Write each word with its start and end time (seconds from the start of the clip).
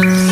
Mm-hmm. 0.00 0.29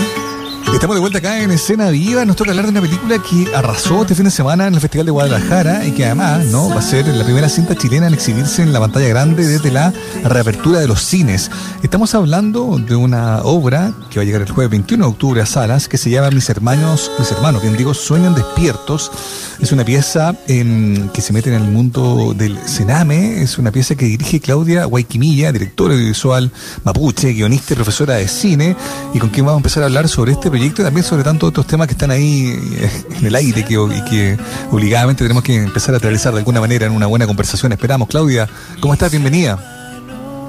Estamos 0.79 0.95
de 0.95 1.01
vuelta 1.01 1.19
acá 1.19 1.43
en 1.43 1.51
Escena 1.51 1.91
Viva. 1.91 2.25
Nos 2.25 2.37
toca 2.37 2.51
hablar 2.51 2.67
de 2.67 2.71
una 2.71 2.81
película 2.81 3.19
que 3.19 3.53
arrasó 3.53 4.03
este 4.03 4.15
fin 4.15 4.27
de 4.27 4.31
semana 4.31 4.69
en 4.69 4.75
el 4.75 4.81
Festival 4.81 5.07
de 5.07 5.11
Guadalajara 5.11 5.85
y 5.85 5.91
que 5.91 6.05
además 6.05 6.45
no 6.53 6.69
va 6.69 6.77
a 6.77 6.83
ser 6.83 7.09
la 7.09 7.25
primera 7.25 7.49
cinta 7.49 7.75
chilena 7.75 8.07
en 8.07 8.15
exhibirse 8.15 8.63
en 8.63 8.73
la 8.73 8.79
pantalla 8.79 9.09
grande 9.09 9.45
desde 9.45 9.73
la 9.73 9.93
reapertura 10.23 10.79
de 10.79 10.87
los 10.87 11.03
cines. 11.03 11.51
Estamos 11.83 12.15
hablando 12.15 12.79
de 12.79 12.95
una 12.95 13.43
obra 13.43 13.93
que 14.09 14.21
va 14.21 14.23
a 14.23 14.25
llegar 14.25 14.43
el 14.43 14.51
jueves 14.53 14.71
21 14.71 15.05
de 15.05 15.11
octubre 15.11 15.41
a 15.43 15.47
salas 15.47 15.89
que 15.89 15.99
se 15.99 16.11
llama 16.11 16.31
Mis 16.31 16.49
hermanos, 16.49 17.11
mis 17.19 17.33
hermanos, 17.33 17.61
bien 17.61 17.77
digo, 17.77 17.93
sueñan 17.93 18.37
despiertos. 18.37 19.11
Es 19.59 19.73
una 19.73 19.85
pieza 19.85 20.37
que 20.47 21.21
se 21.21 21.33
mete 21.33 21.53
en 21.53 21.61
el 21.61 21.69
mundo 21.69 22.35
del 22.37 22.57
cename. 22.57 23.43
Es 23.43 23.59
una 23.59 23.73
pieza 23.73 23.97
que 23.97 24.05
dirige 24.05 24.39
Claudia 24.39 24.85
Guayquimilla, 24.85 25.51
directora 25.51 25.95
audiovisual 25.95 26.53
mapuche, 26.85 27.33
guionista 27.33 27.73
y 27.73 27.77
profesora 27.77 28.15
de 28.15 28.29
cine, 28.29 28.77
y 29.13 29.19
con 29.19 29.31
quien 29.31 29.45
vamos 29.45 29.59
a 29.59 29.63
empezar 29.63 29.83
a 29.83 29.87
hablar 29.87 30.07
sobre 30.07 30.31
este 30.31 30.49
proyecto 30.49 30.68
y 30.69 30.83
también 30.83 31.05
sobre 31.05 31.25
tantos 31.25 31.49
otros 31.49 31.67
temas 31.67 31.87
que 31.87 31.93
están 31.93 32.11
ahí 32.11 32.59
eh, 32.73 33.05
en 33.19 33.27
el 33.27 33.35
aire 33.35 33.65
que, 33.65 33.75
y 33.75 34.05
que 34.11 34.39
obligadamente 34.71 35.25
tenemos 35.25 35.43
que 35.43 35.57
empezar 35.57 35.95
a 35.95 35.99
atravesar 35.99 36.33
de 36.33 36.41
alguna 36.41 36.61
manera 36.61 36.87
en 36.87 36.93
una 36.93 37.07
buena 37.07 37.27
conversación. 37.27 37.73
Esperamos. 37.73 38.09
Claudia, 38.09 38.49
¿cómo 38.81 38.95
estás? 38.95 39.11
Bienvenida. 39.11 39.59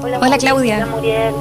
Hola, 0.01 0.37
Claudia. 0.37 0.77
Hola 0.77 0.85
Muriel. 0.87 1.33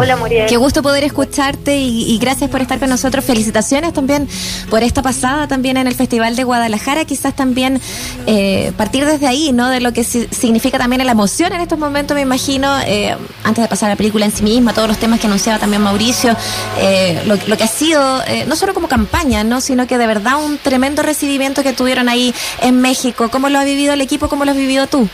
Hola 0.00 0.16
Muriel. 0.16 0.48
Qué 0.48 0.56
gusto 0.56 0.82
poder 0.82 1.04
escucharte 1.04 1.76
y, 1.76 2.16
gracias 2.16 2.48
por 2.48 2.62
estar 2.62 2.78
con 2.78 2.88
nosotros. 2.88 3.22
Felicitaciones 3.22 3.92
también 3.92 4.26
por 4.70 4.82
esta 4.82 5.02
pasada 5.02 5.46
también 5.46 5.76
en 5.76 5.86
el 5.86 5.94
Festival 5.94 6.36
de 6.36 6.44
Guadalajara. 6.44 7.04
Quizás 7.04 7.36
también 7.36 7.78
eh, 8.26 8.72
partir 8.78 9.04
desde 9.04 9.26
ahí, 9.26 9.52
¿no? 9.52 9.68
De 9.68 9.80
lo 9.80 9.92
que 9.92 10.02
significa 10.02 10.78
también 10.78 11.04
la 11.04 11.12
emoción 11.12 11.52
en 11.52 11.60
estos 11.60 11.78
momentos, 11.78 12.14
me 12.14 12.22
imagino, 12.22 12.80
eh, 12.86 13.14
antes 13.44 13.62
de 13.62 13.68
pasar 13.68 13.90
a 13.90 13.92
la 13.92 13.96
película 13.96 14.24
en 14.24 14.32
sí 14.32 14.42
misma, 14.42 14.72
todos 14.72 14.88
los 14.88 14.96
temas 14.96 15.20
que 15.20 15.26
anunciaba 15.26 15.58
también 15.58 15.82
Mauricio, 15.82 16.34
eh, 16.78 17.20
lo, 17.26 17.36
lo, 17.46 17.58
que 17.58 17.64
ha 17.64 17.68
sido, 17.68 18.22
no 18.46 18.56
solo 18.56 18.72
como 18.72 18.88
campaña, 18.88 19.44
¿no? 19.44 19.60
Sino 19.60 19.86
que 19.86 19.98
de 19.98 20.06
verdad 20.06 20.42
un 20.42 20.56
tremendo 20.56 21.02
recibimiento 21.02 21.62
que 21.62 21.74
tuvieron 21.74 22.08
ahí 22.08 22.34
en 22.62 22.80
México. 22.80 23.28
¿Cómo 23.28 23.50
lo 23.50 23.58
ha 23.58 23.64
vivido 23.64 23.92
el 23.92 24.00
equipo? 24.00 24.30
¿Cómo 24.30 24.46
lo 24.46 24.52
has 24.52 24.56
vivido 24.56 24.86
tú? 24.86 25.10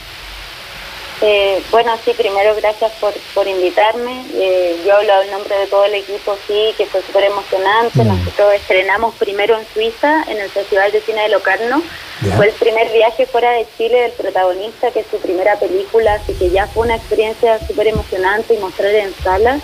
Eh, 1.22 1.62
bueno, 1.70 1.92
sí, 2.04 2.12
primero 2.12 2.54
gracias 2.56 2.92
por, 3.00 3.14
por 3.34 3.48
invitarme. 3.48 4.24
Eh, 4.34 4.76
yo 4.84 4.96
hablo 4.96 5.22
en 5.22 5.30
nombre 5.30 5.56
de 5.58 5.66
todo 5.66 5.84
el 5.86 5.94
equipo, 5.94 6.36
sí, 6.46 6.74
que 6.76 6.86
fue 6.86 7.00
súper 7.02 7.24
emocionante. 7.24 8.04
Mm. 8.04 8.08
Nosotros 8.08 8.52
estrenamos 8.54 9.14
primero 9.14 9.58
en 9.58 9.66
Suiza, 9.72 10.24
en 10.28 10.38
el 10.38 10.50
Festival 10.50 10.92
de 10.92 11.00
Cine 11.00 11.22
de 11.22 11.28
Locarno. 11.30 11.82
Fue 12.36 12.46
el 12.48 12.52
primer 12.54 12.90
viaje 12.92 13.26
fuera 13.26 13.50
de 13.52 13.66
Chile 13.76 14.00
del 14.00 14.12
protagonista, 14.12 14.90
que 14.90 15.00
es 15.00 15.06
su 15.10 15.18
primera 15.18 15.58
película, 15.58 16.14
así 16.14 16.32
que 16.34 16.50
ya 16.50 16.66
fue 16.66 16.86
una 16.86 16.96
experiencia 16.96 17.58
súper 17.66 17.88
emocionante 17.88 18.54
y 18.54 18.58
mostrar 18.58 18.94
en 18.94 19.14
salas. 19.14 19.62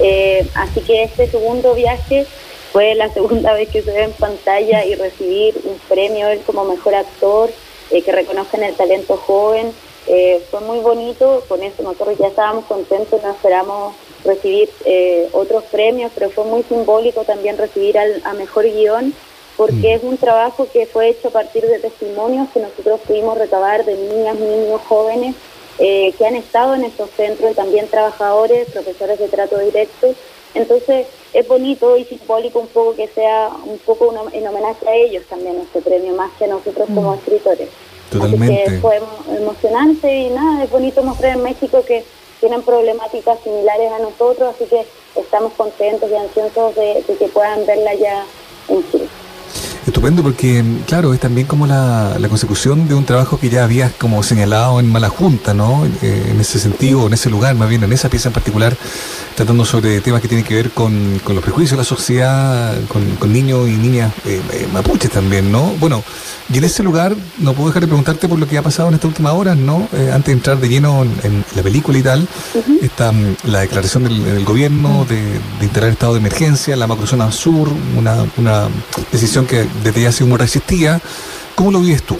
Eh, 0.00 0.46
así 0.54 0.80
que 0.80 1.02
este 1.02 1.28
segundo 1.28 1.74
viaje 1.74 2.26
fue 2.72 2.94
la 2.94 3.08
segunda 3.12 3.52
vez 3.52 3.68
que 3.68 3.82
se 3.82 3.92
ve 3.92 4.04
en 4.04 4.12
pantalla 4.12 4.84
y 4.84 4.94
recibir 4.94 5.60
un 5.64 5.78
premio 5.88 6.28
él 6.28 6.40
como 6.44 6.64
mejor 6.64 6.94
actor, 6.94 7.50
que 7.88 8.12
reconozcan 8.12 8.62
el 8.62 8.74
talento 8.74 9.16
joven. 9.16 9.72
Eh, 10.10 10.42
fue 10.50 10.60
muy 10.60 10.78
bonito, 10.78 11.44
con 11.48 11.62
eso 11.62 11.82
nosotros 11.82 12.16
ya 12.18 12.28
estábamos 12.28 12.64
contentos, 12.64 13.22
no 13.22 13.30
esperamos 13.30 13.94
recibir 14.24 14.70
eh, 14.86 15.28
otros 15.32 15.64
premios, 15.64 16.10
pero 16.14 16.30
fue 16.30 16.44
muy 16.44 16.62
simbólico 16.62 17.24
también 17.24 17.58
recibir 17.58 17.98
al, 17.98 18.22
a 18.24 18.32
Mejor 18.32 18.64
Guión, 18.64 19.12
porque 19.58 19.74
mm. 19.74 19.96
es 19.96 20.02
un 20.02 20.16
trabajo 20.16 20.66
que 20.72 20.86
fue 20.86 21.10
hecho 21.10 21.28
a 21.28 21.32
partir 21.32 21.66
de 21.66 21.78
testimonios 21.78 22.48
que 22.54 22.60
nosotros 22.60 23.00
pudimos 23.06 23.36
recabar 23.36 23.84
de 23.84 23.96
niñas, 23.96 24.36
niños, 24.36 24.80
jóvenes 24.88 25.34
eh, 25.78 26.14
que 26.16 26.26
han 26.26 26.36
estado 26.36 26.74
en 26.74 26.84
estos 26.84 27.10
centros 27.10 27.52
y 27.52 27.54
también 27.54 27.86
trabajadores, 27.88 28.70
profesores 28.70 29.18
de 29.18 29.28
trato 29.28 29.58
directo. 29.58 30.14
Entonces 30.54 31.06
es 31.34 31.46
bonito 31.46 31.98
y 31.98 32.04
simbólico 32.04 32.60
un 32.60 32.68
poco 32.68 32.96
que 32.96 33.08
sea 33.08 33.50
un 33.66 33.78
poco 33.78 34.14
en 34.32 34.48
homenaje 34.48 34.88
a 34.88 34.94
ellos 34.94 35.24
también 35.28 35.58
este 35.58 35.82
premio, 35.82 36.14
más 36.14 36.30
que 36.38 36.46
a 36.46 36.48
nosotros 36.48 36.88
como 36.94 37.12
mm. 37.12 37.18
escritores. 37.18 37.68
Totalmente. 38.10 38.62
Así 38.62 38.72
que 38.72 38.80
fue 38.80 39.00
emocionante 39.36 40.14
y 40.14 40.30
nada, 40.30 40.64
es 40.64 40.70
bonito 40.70 41.02
mostrar 41.02 41.36
en 41.36 41.42
México 41.42 41.84
que 41.86 42.04
tienen 42.40 42.62
problemáticas 42.62 43.38
similares 43.42 43.90
a 43.92 43.98
nosotros, 43.98 44.54
así 44.54 44.64
que 44.66 44.86
estamos 45.16 45.52
contentos 45.54 46.10
y 46.10 46.14
ansiosos 46.14 46.74
de, 46.76 47.04
de 47.06 47.16
que 47.16 47.28
puedan 47.28 47.66
verla 47.66 47.94
ya 47.94 48.24
en 48.68 48.90
Chile. 48.90 49.08
Estupendo 49.88 50.22
porque, 50.22 50.62
claro, 50.86 51.14
es 51.14 51.20
también 51.20 51.46
como 51.46 51.66
la, 51.66 52.14
consecución 52.28 52.88
de 52.88 52.94
un 52.94 53.06
trabajo 53.06 53.40
que 53.40 53.48
ya 53.48 53.64
habías 53.64 53.90
como 53.92 54.22
señalado 54.22 54.80
en 54.80 54.92
Mala 54.92 55.08
Junta, 55.08 55.54
¿no? 55.54 55.86
Eh, 56.02 56.26
en 56.30 56.38
ese 56.38 56.58
sentido, 56.58 57.06
en 57.06 57.14
ese 57.14 57.30
lugar, 57.30 57.54
más 57.54 57.70
bien 57.70 57.82
en 57.82 57.94
esa 57.94 58.10
pieza 58.10 58.28
en 58.28 58.34
particular, 58.34 58.76
tratando 59.34 59.64
sobre 59.64 60.02
temas 60.02 60.20
que 60.20 60.28
tienen 60.28 60.44
que 60.44 60.54
ver 60.54 60.72
con, 60.72 61.18
los 61.26 61.42
prejuicios 61.42 61.70
de 61.70 61.76
la 61.78 61.84
sociedad, 61.84 62.76
con, 62.88 63.32
niños 63.32 63.66
y 63.66 63.72
niñas 63.72 64.12
eh, 64.26 64.42
eh, 64.52 64.68
mapuches 64.74 65.10
también, 65.10 65.50
¿no? 65.50 65.72
Bueno, 65.80 66.04
y 66.52 66.58
en 66.58 66.64
ese 66.64 66.82
lugar 66.82 67.16
no 67.38 67.54
puedo 67.54 67.68
dejar 67.68 67.82
de 67.82 67.88
preguntarte 67.88 68.28
por 68.28 68.38
lo 68.38 68.46
que 68.46 68.58
ha 68.58 68.62
pasado 68.62 68.90
en 68.90 68.96
esta 68.96 69.06
última 69.06 69.32
hora, 69.32 69.54
¿no? 69.54 69.88
antes 70.12 70.26
de 70.26 70.32
entrar 70.32 70.58
de 70.58 70.68
lleno 70.68 71.04
en, 71.04 71.44
la 71.54 71.62
película 71.62 71.98
y 71.98 72.02
tal, 72.02 72.28
está 72.82 73.12
mm, 73.12 73.36
la 73.44 73.60
declaración 73.60 74.04
del, 74.04 74.44
gobierno 74.44 75.06
de, 75.08 75.16
de, 75.16 75.64
integrar 75.64 75.90
estado 75.90 76.14
de 76.14 76.20
emergencia, 76.20 76.74
la 76.76 76.86
macrozona 76.86 77.30
sur, 77.32 77.68
una, 77.96 78.24
una 78.38 78.68
decisión 79.12 79.46
que 79.46 79.66
desde 79.82 80.12
sido 80.12 80.28
muy 80.28 80.38
resistía. 80.38 81.00
¿Cómo 81.54 81.70
lo 81.70 81.80
vives 81.80 82.02
tú? 82.02 82.16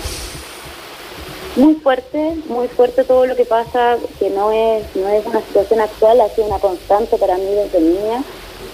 Muy 1.57 1.75
fuerte, 1.77 2.37
muy 2.49 2.69
fuerte 2.69 3.05
todo 3.05 3.27
lo 3.27 3.35
que 3.35 3.45
pasa, 3.45 3.97
que 4.19 4.31
no 4.31 4.53
es, 4.53 4.85
no 4.95 5.09
es 5.09 5.27
una 5.27 5.41
situación 5.41 5.81
actual, 5.81 6.21
ha 6.21 6.29
sido 6.29 6.47
una 6.47 6.59
constante 6.59 7.17
para 7.17 7.37
mí 7.37 7.47
desde 7.47 7.81
niña, 7.81 8.23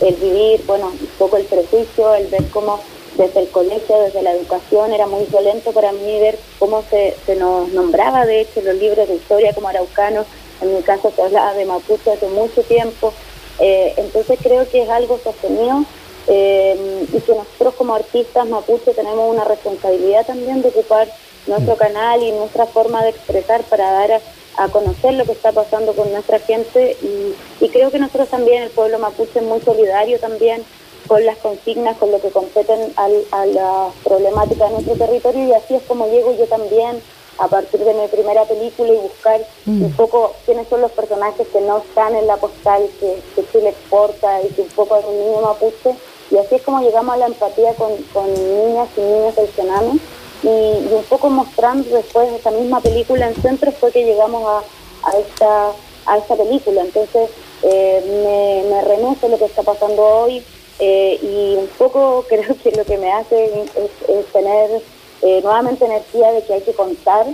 el 0.01 0.15
vivir, 0.17 0.63
bueno, 0.67 0.89
un 0.89 1.09
poco 1.19 1.39
el 1.39 1.45
prejuicio, 1.45 2.15
el 2.15 2.27
ver 2.27 2.47
cómo 2.51 2.81
desde 3.17 3.41
el 3.41 3.49
colegio, 3.49 4.01
desde 4.01 4.23
la 4.23 4.33
educación, 4.33 4.93
era 4.93 5.07
muy 5.07 5.25
violento 5.27 5.73
para 5.73 5.93
mí 5.93 6.21
ver 6.21 6.39
cómo 6.59 6.83
se, 6.91 7.17
se 7.25 7.37
nos 7.37 7.69
nombraba, 7.69 8.27
de 8.27 8.43
hecho, 8.43 8.61
los 8.61 8.75
libros 8.75 9.09
de 9.09 9.15
historia 9.15 9.55
como 9.55 9.69
araucanos, 9.69 10.27
en 10.61 10.75
mi 10.75 10.83
caso 10.83 11.13
se 11.15 11.23
hablaba 11.23 11.55
de 11.55 11.65
Mapuche 11.65 12.13
hace 12.13 12.27
mucho 12.29 12.63
tiempo, 12.63 13.15
eh, 13.61 13.95
entonces 13.97 14.39
creo 14.43 14.69
que 14.69 14.83
es 14.83 14.91
algo 14.91 15.19
sostenido 15.23 15.85
eh, 16.27 17.07
y 17.13 17.21
que 17.21 17.35
nosotros 17.35 17.75
como 17.75 17.95
artistas 17.95 18.49
mapuche 18.49 18.95
tenemos 18.95 19.31
una 19.31 19.45
responsabilidad 19.45 20.27
también 20.27 20.63
de 20.63 20.69
ocupar 20.69 21.09
nuestro 21.47 21.77
canal 21.77 22.23
y 22.23 22.33
nuestra 22.33 22.67
forma 22.67 23.03
de 23.03 23.11
expresar 23.11 23.63
para 23.65 23.91
dar 23.93 24.23
a, 24.57 24.69
conocer 24.69 25.15
lo 25.15 25.25
que 25.25 25.33
está 25.33 25.53
pasando 25.53 25.93
con 25.93 26.11
nuestra 26.13 26.39
gente. 26.39 26.97
Y, 27.03 27.69
creo 27.69 27.91
que 27.91 27.99
nosotros 27.99 28.29
también, 28.29 28.63
el 28.63 28.71
pueblo 28.71 28.99
mapuche 28.99 29.41
es 29.41 29.45
muy 29.45 29.61
solidario 29.61 30.19
también 30.19 30.63
con 31.07 31.25
las 31.27 31.37
consignas, 31.39 31.99
con 31.99 32.11
lo 32.11 32.21
que 32.21 32.31
competen 32.31 32.95
a 32.97 33.47
la 33.47 33.91
problemática 34.03 34.67
de 34.67 34.71
nuestro 34.71 34.95
territorio. 34.95 35.45
Y 35.49 35.53
así 35.53 35.75
es 35.75 35.83
como 35.83 36.09
llego 36.09 36.35
yo 36.37 36.47
también 36.47 37.03
a 37.39 37.49
partir 37.49 37.81
de 37.81 37.95
mi 37.95 38.07
primera 38.09 38.45
película 38.45 38.93
y 38.93 38.97
buscar 38.97 39.41
mm. 39.67 39.83
un 39.83 39.93
poco 39.93 40.35
quiénes 40.47 40.69
son 40.69 40.81
los 40.81 40.93
personajes 40.93 41.47
que 41.49 41.61
no 41.61 41.79
están 41.79 42.15
en 42.15 42.27
la 42.27 42.37
postal 42.37 42.89
que, 43.01 43.21
que 43.35 43.45
Chile 43.51 43.71
exporta 43.71 44.41
y 44.43 44.49
que 44.51 44.63
un 44.63 44.69
poco 44.69 44.97
es 44.97 45.05
un 45.05 45.19
niño 45.19 45.41
mapuche 45.41 45.97
y 46.35 46.39
así 46.39 46.57
es 46.57 46.63
como 46.63 46.81
llegamos 46.81 47.15
a 47.15 47.19
la 47.19 47.27
empatía 47.27 47.75
con, 47.75 47.93
niñas 47.93 48.89
y 48.97 49.01
niños 49.01 49.37
del 49.37 49.49
Sename. 49.55 49.99
Y, 50.43 50.93
un 50.93 51.05
poco 51.09 51.31
mostrando 51.31 51.89
después 51.95 52.29
de 52.29 52.37
esa 52.37 52.51
misma 52.51 52.81
película 52.81 53.29
en 53.29 53.41
centro 53.41 53.71
fue 53.71 53.93
que 53.93 54.05
llegamos 54.05 54.43
a, 54.45 55.09
a, 55.09 55.19
esta, 55.19 55.71
a 56.07 56.19
esta 56.19 56.35
película. 56.35 56.81
Entonces 56.83 57.31
eh, 57.63 58.65
me, 58.67 58.75
me 58.75 58.83
renuncia 58.83 59.29
lo 59.29 59.39
que 59.39 59.45
está 59.45 59.63
pasando 59.63 60.03
hoy 60.03 60.45
eh, 60.81 61.21
y 61.23 61.57
un 61.57 61.69
poco 61.79 62.25
creo 62.29 62.57
que 62.61 62.73
lo 62.73 62.85
que 62.85 62.99
me 62.99 63.13
hace 63.13 63.67
es, 63.77 64.27
tener 64.33 64.83
eh, 65.23 65.41
nuevamente 65.41 65.85
energía 65.85 66.33
de 66.33 66.43
que 66.43 66.55
hay 66.55 66.63
que 66.63 66.73
contar 66.73 67.27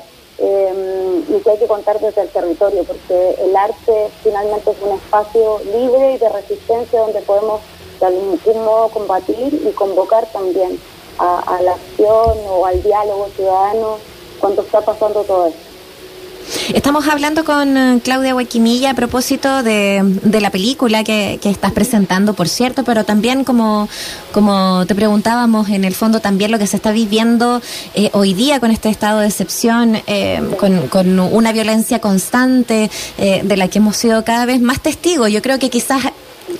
y 0.42 1.38
que 1.42 1.50
hay 1.50 1.58
que 1.58 1.66
contar 1.66 2.00
desde 2.00 2.22
el 2.22 2.28
territorio, 2.30 2.82
porque 2.84 3.36
el 3.42 3.54
arte 3.54 4.08
finalmente 4.22 4.70
es 4.70 4.76
un 4.80 4.96
espacio 4.96 5.60
libre 5.70 6.14
y 6.14 6.18
de 6.18 6.30
resistencia 6.30 7.00
donde 7.00 7.20
podemos 7.20 7.60
de 8.00 8.06
algún 8.06 8.64
modo 8.64 8.88
combatir 8.88 9.62
y 9.66 9.72
convocar 9.72 10.26
también 10.32 10.78
a, 11.18 11.60
la 11.62 11.72
acción 11.72 12.38
o 12.48 12.64
al 12.64 12.82
diálogo 12.82 13.28
ciudadano 13.36 13.98
cuando 14.38 14.62
está 14.62 14.80
pasando 14.80 15.22
todo 15.22 15.48
esto. 15.48 15.60
Estamos 16.74 17.06
hablando 17.06 17.44
con 17.44 17.76
eh, 17.76 18.00
Claudia 18.02 18.34
Huequimilla 18.34 18.90
a 18.90 18.94
propósito 18.94 19.62
de, 19.62 20.00
de 20.02 20.40
la 20.40 20.50
película 20.50 21.04
que, 21.04 21.38
que, 21.40 21.50
estás 21.50 21.70
presentando, 21.72 22.32
por 22.34 22.48
cierto, 22.48 22.82
pero 22.82 23.04
también 23.04 23.44
como, 23.44 23.88
como 24.32 24.84
te 24.86 24.94
preguntábamos, 24.94 25.68
en 25.68 25.84
el 25.84 25.94
fondo 25.94 26.20
también 26.20 26.50
lo 26.50 26.58
que 26.58 26.66
se 26.66 26.76
está 26.76 26.90
viviendo 26.90 27.60
eh, 27.94 28.10
hoy 28.14 28.34
día 28.34 28.58
con 28.58 28.70
este 28.70 28.88
estado 28.88 29.20
de 29.20 29.26
excepción, 29.26 30.02
eh, 30.06 30.40
con, 30.58 30.88
con, 30.88 31.20
una 31.20 31.52
violencia 31.52 32.00
constante 32.00 32.90
de 33.18 33.56
la 33.56 33.68
que 33.68 33.78
hemos 33.78 33.96
sido 33.96 34.24
cada 34.24 34.46
vez 34.46 34.60
más 34.60 34.80
testigos. 34.80 35.30
Yo 35.30 35.42
creo 35.42 35.58
que 35.58 35.70
quizás 35.70 36.02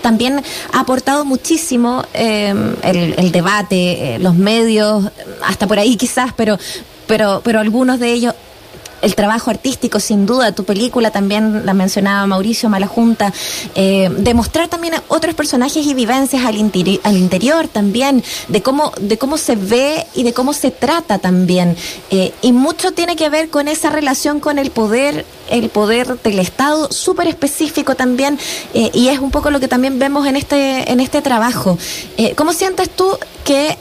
también 0.03 0.43
ha 0.73 0.81
aportado 0.81 1.25
muchísimo 1.25 2.05
eh, 2.15 2.55
el, 2.83 3.33
debate, 3.33 4.15
eh, 4.15 4.19
los 4.19 4.35
medios, 4.35 5.11
hasta 5.43 5.67
por 5.67 5.79
ahí 5.79 5.97
quizás, 5.97 6.33
pero, 6.37 6.59
pero, 7.07 7.41
pero 7.45 7.61
algunos 7.61 7.99
de 7.99 8.13
ellos 8.13 8.35
el 9.02 9.14
trabajo 9.14 9.50
artístico, 9.50 10.00
sin 10.00 10.26
duda, 10.26 10.52
tu 10.52 10.64
película 10.64 11.11
también 11.11 11.64
la 11.67 11.75
mencionaba 11.75 12.26
Mauricio 12.26 12.69
Malajunta, 12.69 13.32
eh, 13.75 14.11
demostrar 14.19 14.69
también 14.69 14.94
a 14.94 15.02
otros 15.08 15.35
personajes 15.35 15.87
y 15.87 15.94
vivencias 15.94 16.44
al, 16.44 16.56
al 17.02 17.17
interior 17.17 17.69
también, 17.69 18.23
de 18.49 18.62
cómo, 18.62 18.93
de 19.00 19.19
cómo 19.19 19.37
se 19.37 19.56
ve 19.56 20.06
y 20.14 20.23
de 20.23 20.32
cómo 20.32 20.52
se 20.52 20.70
trata 20.70 21.19
también. 21.19 21.76
Eh, 22.11 22.32
y 22.43 22.52
mucho 22.52 22.93
tiene 22.93 23.17
que 23.17 23.29
ver 23.29 23.50
con 23.50 23.69
esa 23.69 23.91
relación 23.91 24.41
con 24.41 24.58
el 24.58 24.70
poder, 24.70 25.25
el 25.50 25.69
poder 25.69 26.20
del 26.23 26.38
Estado, 26.38 26.91
súper 26.93 27.26
específico 27.26 27.94
también, 27.94 28.38
eh, 28.75 28.91
y 28.93 29.08
es 29.08 29.19
un 29.19 29.31
poco 29.31 29.50
lo 29.50 29.61
que 29.61 29.69
también 29.69 29.99
vemos 29.99 30.26
en 30.26 30.37
este, 30.37 30.91
en 30.91 31.00
este 31.00 31.23
trabajo. 31.23 31.79
Eh, 32.17 32.35
¿Cómo 32.35 32.52
sientes 32.52 32.91
tú 32.91 33.17
que 33.44 33.76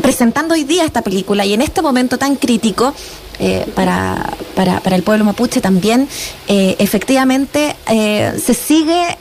presentando 0.00 0.54
hoy 0.54 0.64
día 0.64 0.84
esta 0.84 1.02
película 1.02 1.44
y 1.44 1.54
en 1.54 1.62
este 1.62 1.82
momento 1.82 2.18
tan 2.18 2.36
crítico, 2.36 2.94
eh, 3.38 3.66
para, 3.74 4.32
para, 4.54 4.80
para, 4.80 4.96
el 4.96 5.02
pueblo 5.02 5.24
mapuche 5.24 5.60
también, 5.60 6.08
eh, 6.48 6.74
efectivamente 6.78 7.76
eh, 7.90 8.32
se 8.42 8.54
sigue 8.54 9.18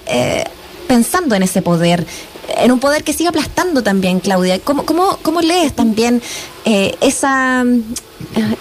pensando 0.88 1.36
en 1.36 1.44
ese 1.44 1.62
poder, 1.62 2.06
en 2.58 2.72
un 2.72 2.80
poder 2.80 3.04
que 3.04 3.12
sigue 3.12 3.28
aplastando 3.28 3.84
también, 3.84 4.22
Claudia. 4.22 4.60
¿Cómo, 4.60 4.86
cómo, 4.86 5.18
cómo 5.22 5.42
lees 5.42 5.74
también 5.74 6.22
esa, 6.64 7.66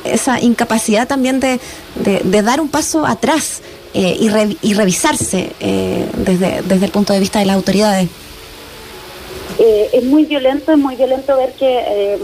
esa 0.05 0.41
incapacidad 0.41 1.06
también 1.06 1.39
de, 1.39 1.61
de, 1.95 2.43
dar 2.43 2.61
un 2.61 2.69
paso 2.69 3.06
atrás 3.06 3.61
y, 3.93 4.29
y, 4.62 4.75
revisarse 4.75 5.51
desde, 6.17 6.62
desde 6.62 6.87
el 6.87 6.91
punto 6.91 7.12
de 7.12 7.21
vista 7.21 7.39
de 7.39 7.47
las 7.47 7.56
autoridades? 7.56 8.09
es 9.93 10.03
muy 10.03 10.25
violento, 10.25 10.73
es 10.73 10.79
muy 10.79 10.97
violento 10.97 11.37
ver 11.37 11.53
que 11.53 12.19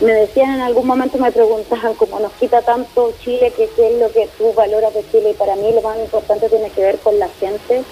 me 0.00 0.12
decían 0.12 0.54
en 0.54 0.60
algún 0.60 0.86
momento, 0.86 1.18
me 1.18 1.30
preguntaban 1.30 1.94
cómo 1.94 2.18
nos 2.18 2.32
quita 2.32 2.62
tanto 2.62 3.12
Chile, 3.22 3.52
que 3.56 3.68
qué 3.76 3.92
es 3.92 4.00
lo 4.00 4.10
que 4.10 4.28
tú 4.36 4.52
valoras 4.52 4.92
de 4.92 5.04
Chile, 5.10 5.30
y 5.30 5.34
para 5.34 5.56
mí 5.56 5.70
lo 5.72 5.82
más 5.82 5.98
importante 5.98 6.48
tiene 6.48 6.70
que 6.70 6.82
ver 6.82 6.98
con 6.98 7.18
la 7.18 7.28
gente. 7.28 7.82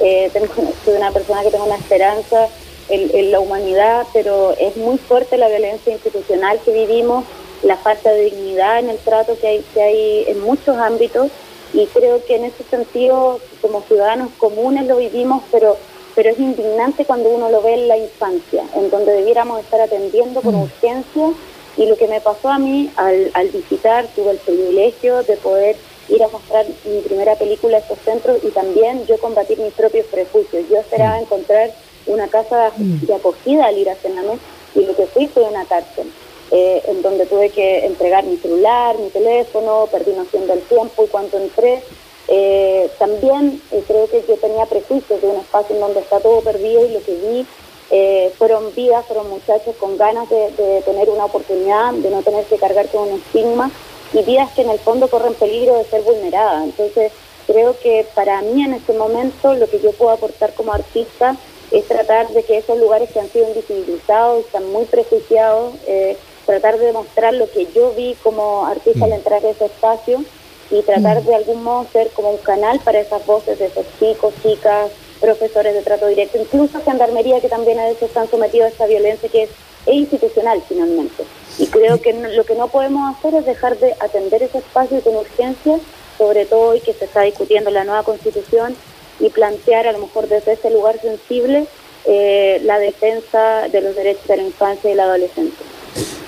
Eh, 0.00 0.30
tengo, 0.32 0.52
soy 0.84 0.94
una 0.96 1.12
persona 1.12 1.42
que 1.42 1.50
tengo 1.50 1.64
una 1.64 1.76
esperanza 1.76 2.48
en, 2.88 3.30
la 3.30 3.40
humanidad, 3.40 4.06
pero 4.12 4.54
es 4.58 4.76
muy 4.76 4.98
fuerte 4.98 5.38
la 5.38 5.48
violencia 5.48 5.92
institucional 5.92 6.58
que 6.64 6.72
vivimos, 6.72 7.24
la 7.62 7.76
falta 7.76 8.10
de 8.10 8.24
dignidad 8.24 8.80
en 8.80 8.90
el 8.90 8.98
trato 8.98 9.38
que 9.38 9.46
hay, 9.46 9.64
que 9.72 9.80
hay 9.80 10.24
en 10.26 10.40
muchos 10.40 10.76
ámbitos, 10.76 11.30
y 11.72 11.86
creo 11.86 12.22
que 12.26 12.36
en 12.36 12.44
ese 12.44 12.64
sentido, 12.64 13.38
como 13.62 13.82
ciudadanos 13.82 14.30
comunes 14.36 14.86
lo 14.86 14.96
vivimos, 14.96 15.42
pero 15.50 15.76
pero 16.14 16.28
es 16.28 16.38
indignante 16.38 17.06
cuando 17.06 17.30
uno 17.30 17.48
lo 17.48 17.62
ve 17.62 17.74
en 17.74 17.88
la 17.88 17.96
infancia, 17.96 18.64
en 18.74 18.90
donde 18.90 19.12
debiéramos 19.12 19.60
estar 19.60 19.80
atendiendo 19.80 20.42
con 20.42 20.54
mm. 20.54 20.62
urgencia 20.62 21.32
y 21.76 21.86
lo 21.86 21.96
que 21.96 22.08
me 22.08 22.20
pasó 22.20 22.48
a 22.48 22.58
mí 22.58 22.90
al, 22.96 23.30
al 23.34 23.48
visitar, 23.48 24.06
tuve 24.14 24.32
el 24.32 24.38
privilegio 24.38 25.22
de 25.22 25.36
poder 25.36 25.76
ir 26.08 26.22
a 26.22 26.28
mostrar 26.28 26.66
mi 26.84 27.00
primera 27.00 27.36
película 27.36 27.78
a 27.78 27.80
estos 27.80 27.98
centros 28.04 28.38
y 28.42 28.48
también 28.48 29.06
yo 29.06 29.18
combatir 29.18 29.58
mis 29.58 29.72
propios 29.72 30.06
prejuicios. 30.06 30.68
Yo 30.68 30.78
esperaba 30.78 31.16
mm. 31.16 31.22
encontrar 31.22 31.70
una 32.06 32.28
casa 32.28 32.72
mm. 32.76 33.06
de 33.06 33.14
acogida 33.14 33.66
al 33.66 33.78
ir 33.78 33.88
a 33.88 33.96
Sename 33.96 34.38
y 34.74 34.80
lo 34.84 34.96
que 34.96 35.06
fui 35.06 35.26
fue 35.28 35.44
una 35.44 35.64
cárcel, 35.64 36.10
eh, 36.50 36.82
en 36.86 37.02
donde 37.02 37.26
tuve 37.26 37.50
que 37.50 37.86
entregar 37.86 38.24
mi 38.24 38.36
celular, 38.36 38.98
mi 38.98 39.08
teléfono, 39.10 39.88
perdí 39.90 40.12
noción 40.12 40.46
del 40.46 40.60
tiempo 40.62 41.04
y 41.04 41.08
cuando 41.08 41.38
entré 41.38 41.82
eh, 42.28 42.88
también 42.98 43.60
eh, 43.72 43.82
creo 43.86 44.08
que 44.08 44.24
yo 44.26 44.36
tenía 44.36 44.64
prejuicios 44.66 45.20
de 45.20 45.28
un 45.28 45.40
espacio 45.40 45.74
en 45.74 45.80
donde 45.80 46.00
está 46.00 46.20
todo 46.20 46.40
perdido 46.40 46.86
y 46.86 46.92
lo 46.92 47.02
que 47.02 47.14
vi 47.14 47.46
eh, 47.90 48.32
fueron 48.38 48.74
vidas, 48.74 49.04
fueron 49.06 49.28
muchachos 49.28 49.74
con 49.78 49.96
ganas 49.96 50.28
de, 50.30 50.82
tener 50.84 51.10
una 51.10 51.26
oportunidad, 51.26 51.92
de 51.92 52.10
no 52.10 52.22
tener 52.22 52.44
que 52.44 52.56
cargar 52.56 52.88
con 52.88 53.08
un 53.08 53.20
estigma 53.20 53.70
y 54.12 54.22
vidas 54.22 54.50
que 54.52 54.62
en 54.62 54.70
el 54.70 54.78
fondo 54.78 55.08
corren 55.08 55.34
peligro 55.34 55.76
de 55.76 55.84
ser 55.84 56.02
vulneradas. 56.02 56.64
Entonces, 56.64 57.12
creo 57.46 57.78
que 57.78 58.06
para 58.14 58.40
mí 58.42 58.64
en 58.64 58.74
este 58.74 58.92
momento 58.92 59.54
lo 59.54 59.68
que 59.68 59.80
yo 59.80 59.92
puedo 59.92 60.12
aportar 60.12 60.54
como 60.54 60.72
artista 60.72 61.36
es 61.70 61.86
tratar 61.86 62.28
de 62.28 62.42
que 62.44 62.58
esos 62.58 62.78
lugares 62.78 63.10
que 63.10 63.20
han 63.20 63.30
sido 63.30 63.48
invisibilizados, 63.48 64.44
están 64.44 64.70
muy 64.70 64.84
prejuiciados, 64.84 65.74
eh, 65.86 66.16
tratar 66.46 66.78
de 66.78 66.86
demostrar 66.86 67.34
lo 67.34 67.50
que 67.50 67.66
yo 67.74 67.92
vi 67.92 68.14
como 68.22 68.66
artista 68.66 69.04
al 69.04 69.10
mm. 69.10 69.14
entrar 69.14 69.44
a 69.44 69.50
ese 69.50 69.66
espacio 69.66 70.24
y 70.70 70.82
tratar 70.82 71.22
mm. 71.22 71.26
de 71.26 71.34
algún 71.34 71.62
modo 71.62 71.86
ser 71.92 72.10
como 72.10 72.30
un 72.30 72.38
canal 72.38 72.80
para 72.80 73.00
esas 73.00 73.24
voces 73.26 73.58
de 73.58 73.66
esos 73.66 73.86
chicos, 73.98 74.34
chicas, 74.42 74.90
profesores 75.22 75.72
de 75.72 75.82
trato 75.82 76.06
directo, 76.08 76.38
incluso 76.38 76.82
gendarmería 76.84 77.40
que 77.40 77.48
también 77.48 77.78
a 77.78 77.86
veces 77.86 78.02
están 78.02 78.28
sometidos 78.28 78.66
a 78.66 78.68
esta 78.68 78.86
violencia 78.86 79.28
que 79.30 79.44
es, 79.44 79.50
institucional 79.86 80.62
finalmente. 80.68 81.24
Y 81.58 81.66
creo 81.66 82.00
que 82.00 82.12
lo 82.12 82.44
que 82.44 82.54
no 82.54 82.68
podemos 82.68 83.16
hacer 83.16 83.34
es 83.34 83.46
dejar 83.46 83.78
de 83.78 83.94
atender 83.98 84.42
ese 84.42 84.58
espacio 84.58 85.00
con 85.00 85.16
urgencia, 85.16 85.78
sobre 86.18 86.46
todo 86.46 86.70
hoy 86.70 86.80
que 86.80 86.92
se 86.92 87.06
está 87.06 87.22
discutiendo 87.22 87.70
la 87.70 87.82
nueva 87.82 88.04
constitución 88.04 88.76
y 89.18 89.30
plantear 89.30 89.88
a 89.88 89.92
lo 89.92 89.98
mejor 89.98 90.28
desde 90.28 90.52
ese 90.52 90.70
lugar 90.70 91.00
sensible 91.00 91.66
eh, 92.04 92.60
la 92.64 92.78
defensa 92.78 93.68
de 93.68 93.80
los 93.80 93.96
derechos 93.96 94.26
de 94.28 94.36
la 94.36 94.42
infancia 94.42 94.90
y 94.90 94.94
la 94.94 95.04
adolescencia. 95.04 95.66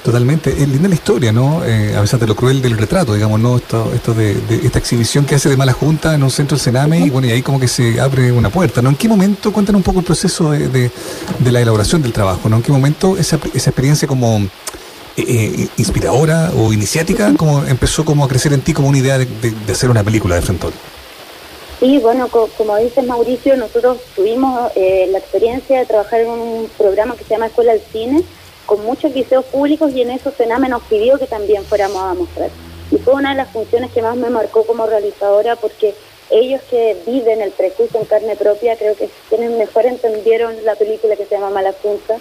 Totalmente. 0.05 0.51
Es 0.51 0.69
linda 0.69 0.87
la 0.87 0.97
historia, 0.97 1.33
¿no? 1.33 1.65
Eh, 1.65 1.97
a 1.97 2.03
pesar 2.03 2.21
de 2.21 2.27
lo 2.27 2.37
cruel 2.37 2.61
del 2.61 2.77
retrato, 2.77 3.15
digamos, 3.15 3.41
¿no? 3.41 3.57
Esto, 3.57 3.91
esto 3.95 4.13
de, 4.13 4.37
esta 4.63 4.79
exhibición 4.79 5.25
que 5.25 5.37
hace 5.37 5.49
de 5.49 5.57
mala 5.57 5.73
junta 5.73 6.15
en 6.15 6.23
un 6.23 6.31
centro 6.31 6.59
del 6.59 6.63
Sename 6.63 7.01
y 7.01 7.09
bueno, 7.09 7.27
y 7.27 7.31
ahí 7.31 7.41
como 7.41 7.59
que 7.59 7.69
se 7.69 7.99
abre 7.99 8.31
una 8.31 8.51
puerta, 8.51 8.83
¿no? 8.83 8.91
¿En 8.91 8.97
qué 8.97 9.09
momento, 9.09 9.51
cuéntanos 9.51 9.79
un 9.79 9.83
poco 9.83 10.01
el 10.01 10.05
proceso 10.05 10.51
de, 10.51 10.69
de, 10.69 11.53
la 11.53 11.61
elaboración 11.63 12.03
del 12.03 12.13
trabajo, 12.13 12.51
¿no? 12.51 12.57
¿En 12.57 12.63
qué 12.63 12.71
momento 12.71 13.17
esa, 13.17 13.39
esa 13.55 13.71
experiencia 13.71 14.07
como 14.07 14.41
eh, 14.41 14.49
eh, 15.17 15.69
inspiradora 15.79 16.53
o 16.55 16.71
iniciática 16.71 17.33
como 17.35 17.65
empezó 17.65 18.05
como 18.05 18.27
a 18.27 18.29
crecer 18.29 18.53
en 18.53 18.61
ti 18.61 18.75
como 18.75 18.89
una 18.89 18.99
idea 18.99 19.17
de, 19.17 19.27
hacer 19.73 19.89
una 19.89 20.05
película 20.05 20.35
de 20.35 20.43
Frentón? 20.43 20.73
Sí, 21.81 21.99
bueno, 21.99 22.29
como 22.29 22.77
dice 22.77 23.01
Mauricio, 23.03 23.57
nosotros 23.57 23.99
tuvimos 24.15 24.71
la 24.77 25.19
experiencia 25.19 25.79
de 25.79 25.87
trabajar 25.87 26.21
en 26.21 26.29
un 26.29 26.69
programa 26.77 27.17
que 27.17 27.25
se 27.25 27.31
llama 27.31 27.47
Escuela 27.47 27.73
del 27.73 27.83
Cine, 27.91 28.23
con 28.67 28.85
muchos 28.85 29.15
liceos 29.15 29.45
públicos 29.47 29.93
y 29.95 30.03
en 30.03 30.11
eso 30.11 30.33
Sename 30.37 30.69
nos 30.69 30.83
pidió 30.85 31.19
que 31.19 31.27
también 31.27 31.65
fuéramos 31.65 32.03
a 32.03 32.15
mostrar. 32.15 32.51
Y 32.91 32.99
fue 32.99 33.15
una 33.15 33.31
de 33.31 33.37
las 33.37 33.51
funciones 33.51 33.91
que 33.93 34.03
más 34.03 34.17
me 34.17 34.31
marcó 34.31 34.65
como 34.65 34.87
realizadora 34.87 35.57
porque 35.57 35.95
ellos 36.31 36.61
que 36.71 36.97
viven 37.07 37.41
el 37.41 37.51
prejuicio 37.51 38.01
en 38.01 38.07
carne 38.07 38.37
propia 38.37 38.77
creo 38.77 38.97
que 38.97 39.11
tienen 39.29 39.59
mejor 39.59 39.87
entendieron 39.87 40.55
la 40.65 40.75
película 40.75 41.17
que 41.17 41.27
se 41.27 41.35
llama 41.35 41.51
Mala 41.51 41.75
Junta 41.83 42.17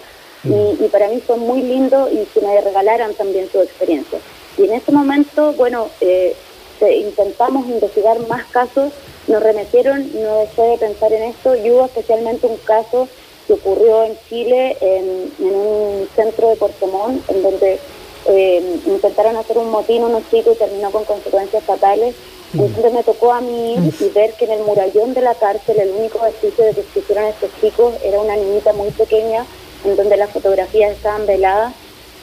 y, 0.45 0.87
para 0.89 1.07
mí 1.07 1.21
fue 1.25 1.37
muy 1.37 1.61
lindo 1.61 2.09
y 2.11 2.25
que 2.25 2.41
me 2.41 2.59
regalaran 2.59 3.13
también 3.13 3.49
su 3.49 3.61
experiencia. 3.61 4.19
Y 4.57 4.65
en 4.65 4.73
ese 4.73 4.91
momento, 4.91 5.53
bueno, 5.53 5.87
eh, 6.01 6.35
intentamos 6.81 7.65
investigar 7.67 8.19
más 8.27 8.43
casos, 8.47 8.91
nos 9.27 9.41
remetieron, 9.41 10.11
no 10.21 10.39
dejé 10.39 10.61
de 10.63 10.77
pensar 10.79 11.13
en 11.13 11.23
esto 11.23 11.55
y 11.55 11.71
hubo 11.71 11.85
especialmente 11.85 12.45
un 12.47 12.57
caso 12.57 13.07
que 13.47 13.53
ocurrió 13.53 14.03
en 14.03 14.17
Chile, 14.29 14.77
en, 14.81 15.31
un 15.39 16.07
centro 16.15 16.49
de 16.49 16.55
Puerto 16.55 16.87
Montt, 16.87 17.29
en 17.29 17.43
donde 17.43 17.79
eh, 18.27 18.79
intentaron 18.85 19.35
hacer 19.35 19.57
un 19.57 19.69
motín 19.69 20.03
unos 20.03 20.23
chicos 20.29 20.55
y 20.55 20.59
terminó 20.59 20.91
con 20.91 21.03
consecuencias 21.05 21.63
fatales. 21.63 22.15
Mm. 22.53 22.61
Entonces 22.61 22.93
me 22.93 23.03
tocó 23.03 23.33
a 23.33 23.41
mí 23.41 23.75
mm. 23.77 24.03
y 24.03 24.09
ver 24.09 24.33
que 24.33 24.45
en 24.45 24.51
el 24.51 24.63
murallón 24.63 25.13
de 25.13 25.21
la 25.21 25.35
cárcel 25.35 25.79
el 25.79 25.91
único 25.91 26.19
vestigio 26.21 26.65
de 26.65 26.73
que 26.73 26.81
existieron 26.81 27.25
estos 27.25 27.49
chicos 27.59 27.93
era 28.03 28.19
una 28.19 28.35
niñita 28.35 28.73
muy 28.73 28.91
pequeña 28.91 29.45
en 29.83 29.95
donde 29.95 30.17
las 30.17 30.29
fotografías 30.29 30.91
estaban 30.91 31.25
veladas 31.25 31.73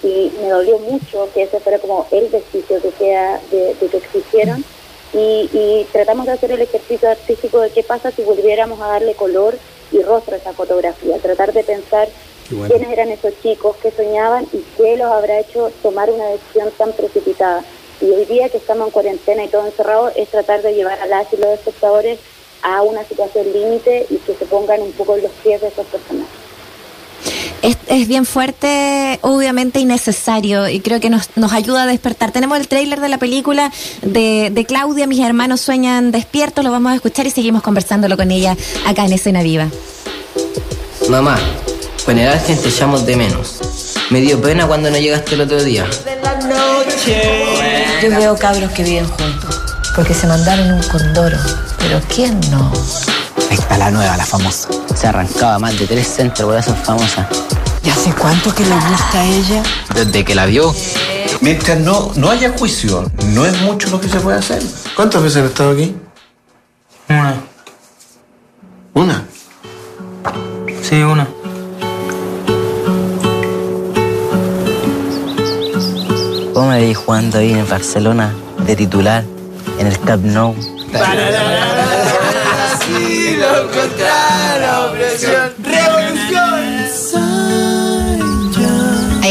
y 0.02 0.32
me 0.40 0.48
dolió 0.48 0.78
mucho 0.78 1.28
que 1.34 1.42
ese 1.42 1.60
fuera 1.60 1.78
como 1.78 2.06
el 2.10 2.28
vestigio 2.28 2.80
que 2.80 2.88
queda 2.90 3.40
de, 3.50 3.76
que 3.78 3.96
existieron. 3.96 4.64
Y, 5.12 5.50
y, 5.52 5.86
tratamos 5.92 6.26
de 6.26 6.32
hacer 6.32 6.52
el 6.52 6.62
ejercicio 6.62 7.10
artístico 7.10 7.60
de 7.60 7.70
qué 7.70 7.82
pasa 7.82 8.12
si 8.12 8.22
volviéramos 8.22 8.80
a 8.80 8.86
darle 8.86 9.14
color 9.14 9.58
y 9.92 10.02
rostro 10.02 10.36
esa 10.36 10.52
fotografía, 10.52 11.18
tratar 11.18 11.52
de 11.52 11.64
pensar 11.64 12.08
quiénes 12.48 12.90
eran 12.90 13.10
esos 13.10 13.32
chicos 13.42 13.76
que 13.76 13.90
soñaban 13.90 14.46
y 14.52 14.64
qué 14.76 14.96
los 14.96 15.10
habrá 15.10 15.40
hecho 15.40 15.70
tomar 15.82 16.10
una 16.10 16.26
decisión 16.26 16.70
tan 16.76 16.92
precipitada. 16.92 17.64
Y 18.00 18.10
hoy 18.10 18.24
día 18.24 18.48
que 18.48 18.56
estamos 18.56 18.88
en 18.88 18.92
cuarentena 18.92 19.44
y 19.44 19.48
todo 19.48 19.66
encerrado 19.66 20.10
es 20.16 20.28
tratar 20.28 20.62
de 20.62 20.74
llevar 20.74 20.98
a 21.00 21.06
las 21.06 21.32
y 21.32 21.36
los 21.36 21.50
espectadores 21.50 22.18
a 22.62 22.82
una 22.82 23.04
situación 23.04 23.52
límite 23.52 24.06
y 24.10 24.16
que 24.16 24.34
se 24.34 24.46
pongan 24.46 24.82
un 24.82 24.92
poco 24.92 25.16
en 25.16 25.22
los 25.22 25.32
pies 25.42 25.60
de 25.60 25.68
esos 25.68 25.86
personajes. 25.86 26.39
Es, 27.62 27.76
es, 27.88 28.08
bien 28.08 28.24
fuerte, 28.24 29.18
obviamente 29.20 29.80
innecesario, 29.80 30.66
y 30.68 30.80
creo 30.80 30.98
que 30.98 31.10
nos, 31.10 31.28
nos 31.36 31.52
ayuda 31.52 31.82
a 31.82 31.86
despertar. 31.86 32.32
Tenemos 32.32 32.58
el 32.58 32.68
tráiler 32.68 33.00
de 33.00 33.08
la 33.10 33.18
película 33.18 33.70
de, 34.00 34.50
de, 34.50 34.64
Claudia, 34.64 35.06
mis 35.06 35.20
hermanos 35.20 35.60
sueñan 35.60 36.10
despiertos, 36.10 36.64
lo 36.64 36.70
vamos 36.70 36.92
a 36.92 36.94
escuchar 36.94 37.26
y 37.26 37.30
seguimos 37.30 37.62
conversándolo 37.62 38.16
con 38.16 38.30
ella 38.30 38.56
acá 38.86 39.04
en 39.04 39.12
Escena 39.12 39.42
Viva. 39.42 39.68
Mamá, 41.10 41.38
con 42.04 42.18
el 42.18 42.40
gente 42.40 42.62
te 42.62 42.68
echamos 42.68 43.04
de 43.04 43.16
menos. 43.16 43.58
Me 44.10 44.20
dio 44.20 44.40
pena 44.40 44.66
cuando 44.66 44.90
no 44.90 44.96
llegaste 44.96 45.34
el 45.34 45.42
otro 45.42 45.62
día. 45.62 45.86
Yo 48.02 48.10
veo 48.10 48.36
cabros 48.36 48.70
que 48.72 48.82
viven 48.82 49.06
juntos, 49.06 49.60
porque 49.94 50.14
se 50.14 50.26
mandaron 50.26 50.72
un 50.72 50.82
condoro, 50.84 51.36
pero 51.78 52.00
¿quién 52.08 52.40
no? 52.50 52.72
Ahí 53.50 53.56
está 53.56 53.76
la 53.76 53.90
nueva, 53.90 54.16
la 54.16 54.24
famosa. 54.24 54.68
Se 54.94 55.08
arrancaba 55.08 55.58
más 55.58 55.76
de 55.76 55.86
tres 55.86 56.06
centros 56.06 56.48
por 56.48 56.56
eso 56.56 56.72
famosa. 56.76 57.28
¿Y 57.82 57.90
hace 57.90 58.12
cuánto 58.12 58.54
que 58.54 58.64
le 58.64 58.74
gusta 58.74 59.20
a 59.20 59.24
ella? 59.24 59.62
Desde 59.92 60.24
que 60.24 60.34
la 60.36 60.46
vio. 60.46 60.72
Mientras 61.40 61.80
no, 61.80 62.12
no 62.14 62.30
haya 62.30 62.52
juicio, 62.56 63.10
no 63.28 63.44
es 63.44 63.60
mucho 63.62 63.88
lo 63.90 64.00
que 64.00 64.08
se 64.08 64.20
puede 64.20 64.38
hacer. 64.38 64.62
¿Cuántas 64.94 65.22
veces 65.22 65.38
han 65.38 65.46
estado 65.46 65.72
aquí? 65.72 65.96
Una. 67.08 67.34
¿Una? 68.94 69.24
Sí, 70.82 71.02
una. 71.02 71.26
¿Cómo 76.54 76.68
me 76.68 76.78
veis 76.78 76.98
jugando 76.98 77.38
ahí 77.38 77.52
en 77.52 77.68
Barcelona 77.68 78.32
de 78.64 78.76
titular 78.76 79.24
en 79.78 79.86
el 79.88 79.98
Camp 80.00 80.24
Nou? 80.24 80.54
Ahí 83.80 84.19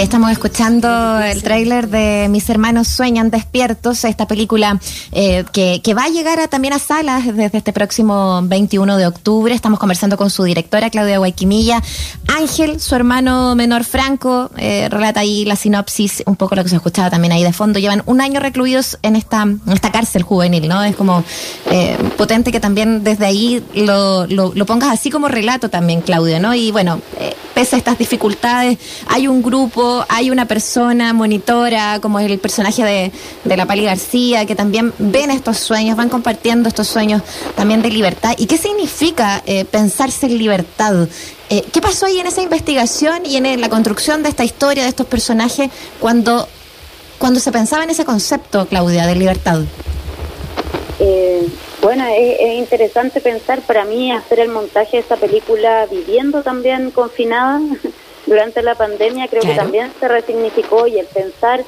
estamos 0.10 0.32
escuchando 0.32 1.20
el 1.20 1.44
tráiler 1.44 1.88
de 1.88 2.26
Mis 2.32 2.50
hermanos 2.50 2.88
sueñan 2.88 3.30
despiertos, 3.30 4.04
esta 4.06 4.28
película 4.28 4.80
eh, 5.12 5.46
que, 5.54 5.82
que 5.84 5.94
va 5.94 6.06
a 6.06 6.10
llegar 6.10 6.40
a- 6.40 6.48
también 6.48 6.74
a 6.74 6.80
salas 6.80 7.28
desde 7.28 7.60
este 7.60 7.72
próximo 7.74 8.42
21 8.44 8.98
de 8.98 9.06
octubre. 9.06 9.54
Estamos 9.54 9.78
conversando 9.78 10.18
con 10.18 10.32
su 10.32 10.44
directora, 10.46 10.90
Claudia 10.90 11.20
Guayquimilla. 11.20 11.84
Ángel, 12.28 12.80
su 12.80 12.96
hermano 12.96 13.54
menor 13.56 13.84
Franco, 13.84 14.50
eh, 14.58 14.88
relata 14.90 15.20
ahí 15.20 15.46
la 15.46 15.56
sinopsis, 15.56 16.24
un 16.26 16.36
poco 16.36 16.56
lo 16.56 16.64
que 16.64 16.70
se 16.70 16.78
escuchaba 16.78 17.12
también 17.12 17.32
ahí 17.32 17.44
de 17.44 17.54
fondo. 17.54 17.78
Llevan 17.78 18.02
un 18.08 18.20
año 18.20 18.40
recluidos 18.40 18.98
en 19.04 19.16
esta, 19.16 19.44
en 19.44 19.62
esta 19.72 19.92
cárcel 19.92 20.24
juvenil, 20.24 20.68
¿no? 20.68 20.84
Es 20.84 20.96
como 20.96 21.24
eh, 21.70 21.96
potente 22.18 22.52
que 22.52 22.60
también 22.60 23.04
desde 23.04 23.28
ahí 23.28 23.64
lo, 23.76 24.26
lo, 24.26 24.54
lo 24.56 24.66
pongas 24.66 24.90
así 24.92 25.12
como 25.12 25.28
relato 25.28 25.70
también, 25.70 26.02
Claudia, 26.02 26.40
¿no? 26.40 26.56
Y 26.56 26.72
bueno, 26.72 27.00
pese 27.60 27.76
estas 27.76 27.98
dificultades, 27.98 28.78
hay 29.06 29.28
un 29.28 29.42
grupo, 29.42 30.06
hay 30.08 30.32
una 30.32 30.46
persona 30.46 31.12
monitora, 31.12 32.00
como 32.00 32.18
el 32.22 32.40
personaje 32.40 32.86
de, 32.86 33.12
de 33.44 33.58
la 33.58 33.66
Pali 33.66 33.84
García, 33.84 34.46
que 34.46 34.56
también 34.56 34.94
ven 34.98 35.30
estos 35.30 35.58
sueños, 35.58 35.98
van 35.98 36.08
compartiendo 36.08 36.70
estos 36.70 36.88
sueños 36.88 37.22
también 37.58 37.82
de 37.82 37.90
libertad. 37.90 38.34
¿Y 38.38 38.46
qué 38.46 38.58
significa 38.58 39.44
eh, 39.46 39.66
pensarse 39.66 40.28
en 40.28 40.38
libertad? 40.38 41.10
Eh, 41.50 41.66
¿Qué 41.74 41.82
pasó 41.82 42.06
ahí 42.06 42.22
en 42.22 42.28
esa 42.28 42.42
investigación 42.42 43.26
y 43.26 43.36
en 43.36 43.60
la 43.60 43.68
construcción 43.68 44.24
de 44.24 44.30
esta 44.30 44.46
historia, 44.46 44.84
de 44.84 44.90
estos 44.90 45.08
personajes, 45.08 45.70
cuando, 46.00 46.48
cuando 47.18 47.42
se 47.42 47.52
pensaba 47.52 47.84
en 47.84 47.90
ese 47.90 48.06
concepto, 48.06 48.68
Claudia, 48.68 49.06
de 49.06 49.16
libertad? 49.16 49.60
Eh, 51.02 51.46
bueno, 51.82 52.06
es, 52.08 52.40
es 52.40 52.54
interesante 52.56 53.22
pensar 53.22 53.62
para 53.62 53.86
mí 53.86 54.12
hacer 54.12 54.40
el 54.40 54.50
montaje 54.50 54.98
de 54.98 55.02
esta 55.02 55.16
película 55.16 55.88
viviendo 55.90 56.44
también 56.44 56.92
confinada 56.92 57.62
durante 58.26 58.62
la 58.62 58.76
pandemia, 58.76 59.28
creo 59.28 59.42
que 59.42 59.56
también 59.56 59.92
se 60.00 60.08
resignificó 60.08 60.88
y 60.88 61.00
el 61.00 61.06
pensar, 61.08 61.64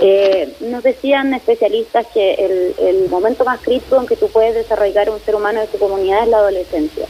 eh, 0.00 0.52
nos 0.60 0.82
decían 0.82 1.32
especialistas 1.32 2.06
que 2.12 2.34
el, 2.34 2.74
el 2.78 3.08
momento 3.08 3.44
más 3.44 3.60
crítico 3.60 4.00
en 4.00 4.06
que 4.06 4.16
tú 4.16 4.28
puedes 4.28 4.54
desarrollar 4.54 5.10
un 5.10 5.20
ser 5.20 5.36
humano 5.36 5.60
de 5.60 5.68
su 5.68 5.78
comunidad 5.78 6.24
es 6.24 6.28
la 6.28 6.38
adolescencia. 6.38 7.06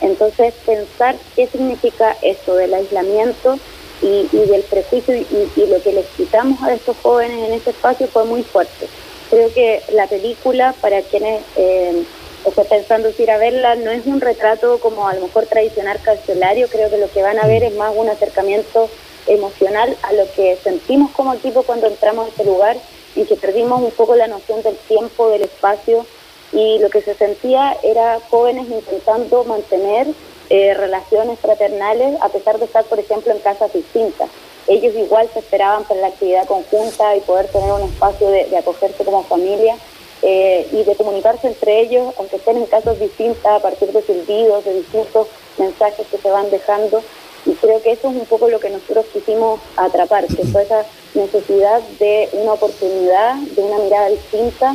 Entonces, 0.00 0.54
pensar 0.64 1.16
qué 1.34 1.46
significa 1.46 2.16
esto 2.22 2.54
del 2.54 2.74
aislamiento 2.74 3.58
y, 4.02 4.28
y 4.32 4.46
del 4.46 4.62
prejuicio 4.62 5.16
y, 5.16 5.26
y 5.56 5.66
lo 5.66 5.82
que 5.82 5.92
les 5.92 6.06
quitamos 6.16 6.62
a 6.62 6.74
estos 6.74 6.96
jóvenes 7.02 7.48
en 7.48 7.54
este 7.54 7.70
espacio 7.70 8.06
fue 8.06 8.24
muy 8.24 8.42
fuerte. 8.42 8.88
Creo 9.30 9.52
que 9.52 9.82
la 9.92 10.06
película, 10.06 10.74
para 10.80 11.02
quienes 11.02 11.42
eh, 11.56 12.04
estén 12.44 12.66
pensando 12.66 13.10
ir 13.18 13.30
a 13.30 13.38
verla, 13.38 13.74
no 13.74 13.90
es 13.90 14.06
un 14.06 14.20
retrato 14.20 14.78
como 14.78 15.08
a 15.08 15.14
lo 15.14 15.22
mejor 15.22 15.46
tradicional 15.46 15.98
carcelario, 16.02 16.68
creo 16.68 16.90
que 16.90 16.98
lo 16.98 17.10
que 17.10 17.22
van 17.22 17.38
a 17.38 17.46
ver 17.46 17.64
es 17.64 17.74
más 17.74 17.92
un 17.96 18.08
acercamiento 18.08 18.88
emocional 19.26 19.96
a 20.02 20.12
lo 20.12 20.30
que 20.32 20.56
sentimos 20.62 21.10
como 21.10 21.34
equipo 21.34 21.64
cuando 21.64 21.88
entramos 21.88 22.26
a 22.26 22.28
este 22.28 22.44
lugar 22.44 22.76
y 23.16 23.24
que 23.24 23.34
perdimos 23.34 23.82
un 23.82 23.90
poco 23.90 24.14
la 24.14 24.28
noción 24.28 24.62
del 24.62 24.76
tiempo, 24.76 25.30
del 25.30 25.42
espacio 25.42 26.06
y 26.52 26.78
lo 26.78 26.88
que 26.90 27.02
se 27.02 27.14
sentía 27.14 27.76
era 27.82 28.20
jóvenes 28.30 28.68
intentando 28.70 29.42
mantener 29.42 30.06
eh, 30.48 30.74
relaciones 30.74 31.40
fraternales 31.40 32.16
a 32.20 32.28
pesar 32.28 32.58
de 32.58 32.66
estar, 32.66 32.84
por 32.84 33.00
ejemplo, 33.00 33.32
en 33.32 33.40
casas 33.40 33.72
distintas. 33.72 34.28
Ellos 34.68 34.94
igual 34.96 35.28
se 35.32 35.38
esperaban 35.38 35.84
para 35.84 36.00
la 36.00 36.06
actividad 36.08 36.46
conjunta 36.46 37.16
y 37.16 37.20
poder 37.20 37.46
tener 37.48 37.70
un 37.70 37.82
espacio 37.82 38.28
de, 38.30 38.56
acogerse 38.56 39.04
como 39.04 39.22
familia 39.22 39.76
eh, 40.22 40.66
y 40.72 40.82
de 40.82 40.96
comunicarse 40.96 41.46
entre 41.46 41.80
ellos, 41.80 42.12
aunque 42.18 42.36
estén 42.36 42.56
en 42.56 42.66
casos 42.66 42.98
distintas, 42.98 43.46
a 43.46 43.60
partir 43.60 43.92
de 43.92 44.02
silbidos, 44.02 44.64
de 44.64 44.74
distintos 44.74 45.28
mensajes 45.58 46.06
que 46.08 46.18
se 46.18 46.30
van 46.30 46.50
dejando. 46.50 47.00
Y 47.44 47.52
creo 47.52 47.80
que 47.80 47.92
eso 47.92 48.10
es 48.10 48.16
un 48.16 48.26
poco 48.26 48.48
lo 48.48 48.58
que 48.58 48.70
nosotros 48.70 49.06
quisimos 49.12 49.60
atrapar, 49.76 50.26
que 50.26 50.44
fue 50.46 50.64
esa 50.64 50.84
necesidad 51.14 51.80
de 52.00 52.28
una 52.32 52.54
oportunidad, 52.54 53.36
de 53.36 53.62
una 53.62 53.78
mirada 53.78 54.08
distinta. 54.08 54.74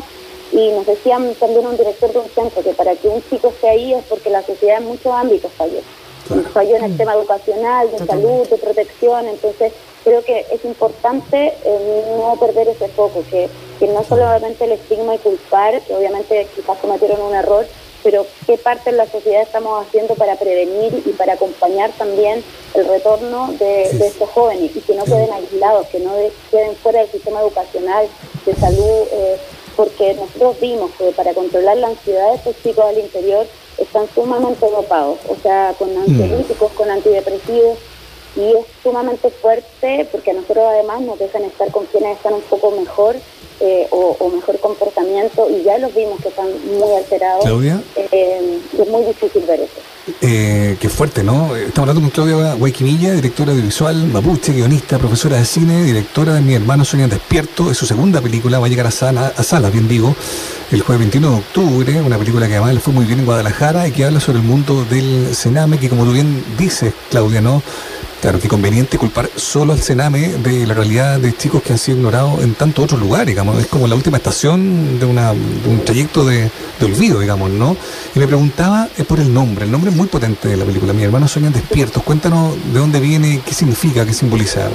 Y 0.54 0.70
nos 0.72 0.86
decían 0.86 1.34
también 1.36 1.66
un 1.66 1.78
director 1.78 2.14
de 2.14 2.20
un 2.20 2.30
centro 2.30 2.64
que 2.64 2.74
para 2.74 2.96
que 2.96 3.10
un 3.10 3.22
chico 3.30 3.50
esté 3.50 3.70
ahí 3.70 3.94
es 3.94 4.04
porque 4.06 4.30
la 4.30 4.42
sociedad 4.42 4.78
en 4.78 4.88
muchos 4.88 5.14
ámbitos 5.14 5.52
falló. 6.32 6.50
Falló 6.50 6.76
en 6.78 6.84
el 6.86 6.98
tema 6.98 7.14
educacional, 7.14 7.92
de 7.92 7.98
salud, 8.06 8.48
de 8.48 8.58
protección. 8.58 9.28
Entonces, 9.28 9.74
creo 10.04 10.24
que 10.24 10.46
es 10.52 10.64
importante 10.66 11.54
eh, 11.64 12.04
no 12.18 12.36
perder 12.40 12.68
ese 12.70 12.88
foco, 12.90 13.24
que, 13.30 13.50
que 13.80 13.88
no 13.88 14.04
solamente 14.04 14.66
el 14.66 14.72
estigma 14.74 15.16
y 15.16 15.20
culpar, 15.20 15.82
que 15.82 15.94
obviamente 15.96 16.48
quizás 16.56 16.78
cometieron 16.80 17.22
un 17.22 17.34
error, 17.36 17.66
pero 18.04 18.26
qué 18.48 18.58
parte 18.58 18.90
de 18.92 18.98
la 18.98 19.06
sociedad 19.08 19.44
estamos 19.44 19.86
haciendo 19.86 20.16
para 20.16 20.36
prevenir 20.36 21.04
y 21.06 21.12
para 21.12 21.34
acompañar 21.34 21.92
también 22.00 22.44
el 22.74 22.88
retorno 22.88 23.52
de, 23.60 23.90
de 23.94 24.08
estos 24.08 24.28
jóvenes 24.32 24.72
y 24.76 24.82
que 24.82 24.96
no 24.96 25.04
queden 25.06 25.32
aislados, 25.32 25.86
que 25.88 26.00
no 26.00 26.16
de- 26.16 26.32
queden 26.50 26.76
fuera 26.78 27.02
del 27.02 27.12
sistema 27.12 27.42
educacional, 27.42 28.08
de 28.46 28.56
salud, 28.56 29.04
eh, 29.12 29.38
porque 29.76 30.16
nosotros 30.16 30.60
vimos 30.60 30.90
que 30.98 31.12
para 31.12 31.34
controlar 31.36 31.78
la 31.78 31.88
ansiedad 31.90 32.30
de 32.32 32.36
estos 32.38 32.56
chicos 32.64 32.84
al 32.86 32.98
interior 32.98 33.46
están 33.78 34.06
sumamente 34.14 34.66
dopados, 34.70 35.20
o 35.28 35.36
sea, 35.42 35.74
con 35.78 35.90
ansiolíticos, 35.98 36.72
con 36.74 36.90
antidepresivos, 36.90 37.78
y 38.36 38.42
es 38.42 38.66
sumamente 38.82 39.30
fuerte 39.30 40.08
porque 40.12 40.32
a 40.32 40.34
nosotros 40.34 40.66
además 40.70 41.02
nos 41.02 41.20
dejan 41.20 41.44
estar 41.44 41.70
con 41.72 41.86
quienes 41.88 42.16
están 42.16 42.34
un 42.34 42.42
poco 42.42 42.72
mejor 42.72 43.18
eh, 43.60 43.88
o, 43.92 44.16
o 44.20 44.30
mejor 44.30 44.58
comportamiento 44.60 45.50
y 45.50 45.64
ya 45.64 45.78
los 45.78 45.94
vimos 45.94 46.20
que 46.22 46.30
están 46.30 46.48
muy 46.80 46.96
alterados. 46.96 47.44
Claudia. 47.44 47.82
Eh, 47.96 48.60
y 48.78 48.82
es 48.82 48.88
muy 48.88 49.04
difícil 49.04 49.44
ver 49.46 49.60
eso. 49.62 49.74
Eh, 50.22 50.78
qué 50.80 50.90
fuerte, 50.90 51.24
¿no? 51.24 51.56
Estamos 51.56 51.90
hablando 51.90 52.02
con 52.02 52.10
Claudia 52.10 52.56
Guayquimilla, 52.56 53.14
directora 53.14 53.52
audiovisual, 53.52 54.08
mapuche, 54.08 54.54
guionista, 54.54 54.98
profesora 54.98 55.38
de 55.38 55.46
cine, 55.46 55.84
directora 55.84 56.34
de 56.34 56.42
Mi 56.42 56.56
hermano 56.56 56.86
Sueñan 56.86 57.10
Despierto. 57.10 57.70
Es 57.70 57.78
su 57.78 57.86
segunda 57.86 58.20
película, 58.20 58.60
va 58.60 58.66
a 58.66 58.70
llegar 58.70 58.88
a, 58.88 58.92
sala, 58.92 59.34
a 59.36 59.44
salas, 59.44 59.72
bien 59.72 59.88
digo, 59.88 60.16
el 60.72 60.82
jueves 60.82 61.00
21 61.00 61.30
de 61.30 61.38
octubre. 61.38 62.02
Una 62.02 62.18
película 62.18 62.48
que 62.48 62.54
además 62.54 62.74
le 62.74 62.80
fue 62.80 62.94
muy 62.94 63.06
bien 63.06 63.20
en 63.20 63.26
Guadalajara 63.26 63.88
y 63.88 63.92
que 63.92 64.06
habla 64.06 64.20
sobre 64.20 64.40
el 64.40 64.46
mundo 64.46 64.86
del 64.86 65.36
cename, 65.36 65.78
que 65.78 65.90
como 65.90 66.06
tú 66.06 66.14
bien 66.14 66.44
dices, 66.58 66.94
Claudia, 67.10 67.42
¿no? 67.42 67.62
Claro, 68.22 68.40
qué 68.40 68.48
conveniente 68.48 69.00
culpar 69.00 69.32
solo 69.36 69.74
al 69.74 69.82
Sename 69.82 70.28
de 70.28 70.68
la 70.68 70.76
realidad 70.76 71.20
de 71.20 71.36
chicos 71.36 71.64
que 71.64 71.74
han 71.74 71.80
sido 71.80 71.98
ignorados 71.98 72.44
en 72.44 72.54
tantos 72.54 72.86
otros 72.86 73.00
lugares, 73.00 73.26
digamos. 73.26 73.60
Es 73.60 73.66
como 73.66 73.88
la 73.88 73.96
última 73.96 74.18
estación 74.18 75.00
de, 75.00 75.08
una, 75.08 75.32
un 75.32 75.82
trayecto 75.84 76.24
de, 76.24 76.52
olvido, 76.82 77.20
digamos, 77.20 77.50
¿no? 77.50 77.76
Y 78.16 78.20
me 78.20 78.28
preguntaba 78.28 78.88
eh, 78.96 79.04
por 79.04 79.20
el 79.20 79.34
nombre. 79.34 79.66
El 79.66 79.72
nombre 79.72 79.90
es 79.90 79.98
muy 79.98 80.06
potente 80.06 80.50
de 80.50 80.56
la 80.56 80.66
película. 80.66 80.94
Mi 80.94 81.02
hermano 81.02 81.28
sueñan 81.28 81.52
despiertos. 81.52 82.04
Cuéntanos 82.04 82.56
de 82.72 82.80
dónde 82.80 83.00
viene, 83.00 83.42
qué 83.44 83.56
significa, 83.56 84.06
qué 84.06 84.14
simboliza. 84.14 84.70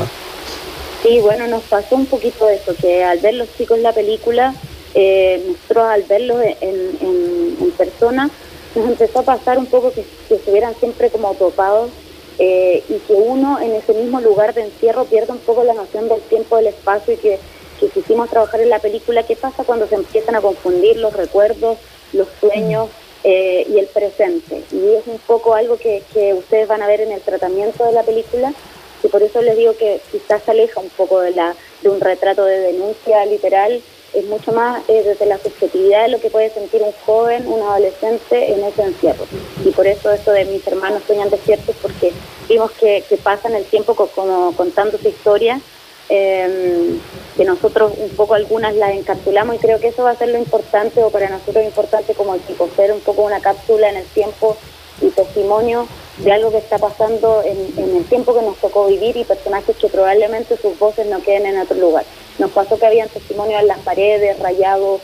Sí, 1.05 1.21
bueno, 1.21 1.47
nos 1.47 1.62
pasó 1.62 1.95
un 1.95 2.07
poquito 2.07 2.49
eso, 2.49 2.75
que 2.75 3.05
al 3.05 3.21
ver 3.21 3.35
los 3.35 3.49
chicos 3.57 3.79
la 3.79 3.93
película, 3.93 4.57
eh, 4.97 5.45
nosotros 5.47 5.85
al 5.85 6.03
verlos 6.05 6.43
en, 6.61 7.73
persona, 7.76 8.31
nos 8.75 8.88
empezó 8.88 9.19
a 9.19 9.23
pasar 9.23 9.59
un 9.59 9.67
poco 9.67 9.93
que, 9.93 10.03
que 10.29 10.37
estuvieran 10.37 10.75
siempre 10.76 11.11
como 11.11 11.35
topados 11.35 11.91
eh, 12.38 12.83
y 12.88 12.95
que 13.00 13.12
uno 13.12 13.61
en 13.61 13.73
ese 13.73 13.93
mismo 13.93 14.21
lugar 14.23 14.55
de 14.55 14.62
encierro 14.62 15.05
pierde 15.05 15.33
un 15.33 15.38
poco 15.38 15.65
la 15.65 15.75
noción 15.75 16.09
del 16.09 16.23
tiempo, 16.23 16.57
del 16.57 16.69
espacio 16.69 17.12
y 17.12 17.17
que, 17.19 17.38
que 17.79 17.88
quisimos 17.88 18.31
trabajar 18.31 18.61
en 18.61 18.71
la 18.71 18.79
película. 18.79 19.25
¿Qué 19.25 19.37
pasa 19.37 19.65
cuando 19.65 19.87
se 19.87 19.97
empiezan 19.97 20.35
a 20.37 20.41
confundir 20.41 20.97
los 20.97 21.12
recuerdos, 21.12 21.76
los 22.15 22.29
sueños 22.41 22.88
eh, 23.23 23.67
y 23.69 23.79
el 23.79 23.87
presente? 23.88 24.62
Y 24.73 24.95
es 24.95 25.07
un 25.07 25.19
poco 25.19 25.55
algo 25.55 25.76
que, 25.76 26.03
que 26.15 26.33
ustedes 26.33 26.67
van 26.69 26.83
a 26.83 26.87
ver 26.87 27.03
en 27.03 27.12
el 27.12 27.21
tratamiento 27.21 27.85
de 27.85 27.93
la 27.93 28.03
película 28.03 28.55
y 29.03 29.09
por 29.09 29.23
eso 29.23 29.43
les 29.43 29.57
digo 29.57 29.76
que 29.76 30.00
quizás 30.11 30.43
se 30.43 30.50
aleja 30.50 30.81
un 30.81 30.88
poco 30.91 31.21
de, 31.21 31.33
la, 31.33 31.55
de 31.83 31.88
un 31.91 32.00
retrato 32.00 32.45
de 32.45 32.59
denuncia 32.59 33.25
literal, 33.26 33.83
es 34.15 34.25
mucho 34.27 34.53
más 34.53 34.87
desde 34.87 35.27
la 35.27 35.39
subjetividad 35.39 36.03
de 36.05 36.09
lo 36.09 36.21
que 36.21 36.31
puede 36.31 36.51
sentir 36.51 36.83
un 36.83 36.93
joven, 37.05 37.47
un 37.47 37.61
adolescente 37.63 38.53
en 38.53 38.65
ese 38.65 38.83
encierro. 38.83 39.27
Y 39.65 39.71
por 39.71 39.87
eso 39.87 40.11
esto 40.11 40.33
de 40.33 40.45
mis 40.47 40.67
hermanos 40.67 41.03
sueñan 41.07 41.29
despiertos, 41.31 41.77
porque 41.83 42.13
vimos 42.49 42.71
que, 42.73 43.05
que 43.09 43.17
pasan 43.19 43.55
el 43.55 43.65
tiempo 43.65 43.95
co- 43.95 44.09
como 44.09 44.53
contando 44.57 44.97
su 44.99 45.09
historia, 45.09 45.61
eh, 46.09 46.97
que 47.37 47.45
nosotros 47.45 47.93
un 47.99 48.11
poco 48.11 48.35
algunas 48.35 48.75
las 48.77 48.93
encapsulamos 48.93 49.57
y 49.57 49.59
creo 49.59 49.81
que 49.81 49.89
eso 49.89 50.05
va 50.05 50.11
a 50.11 50.17
ser 50.17 50.29
lo 50.29 50.39
importante 50.39 51.03
o 51.03 51.11
para 51.11 51.29
nosotros 51.29 51.65
importante 51.65 52.15
como 52.15 52.35
equipo, 52.35 52.69
ser 52.77 52.93
un 52.93 53.01
poco 53.01 53.23
una 53.23 53.41
cápsula 53.41 53.91
en 53.91 53.97
el 53.97 54.05
tiempo 54.07 54.57
y 55.03 55.09
testimonio 55.09 55.87
de 56.19 56.33
algo 56.33 56.51
que 56.51 56.59
está 56.59 56.79
pasando 56.79 57.43
en 57.45 57.97
el 57.97 58.05
tiempo 58.05 58.35
que 58.35 58.41
nos 58.41 58.57
tocó 58.57 58.87
vivir 58.87 59.17
y 59.19 59.25
personajes 59.25 59.77
que 59.77 59.89
probablemente 59.89 60.57
sus 60.57 60.79
voces 60.79 61.07
no 61.07 61.21
queden 61.23 61.45
en 61.47 61.59
otro 61.59 61.77
lugar. 61.77 62.05
Nos 62.38 62.50
pasó 62.50 62.78
que 62.78 62.87
habían 62.87 63.09
testimonios 63.09 63.61
en 63.61 63.69
las 63.69 63.78
paredes, 63.81 64.38
rayados, 64.38 65.00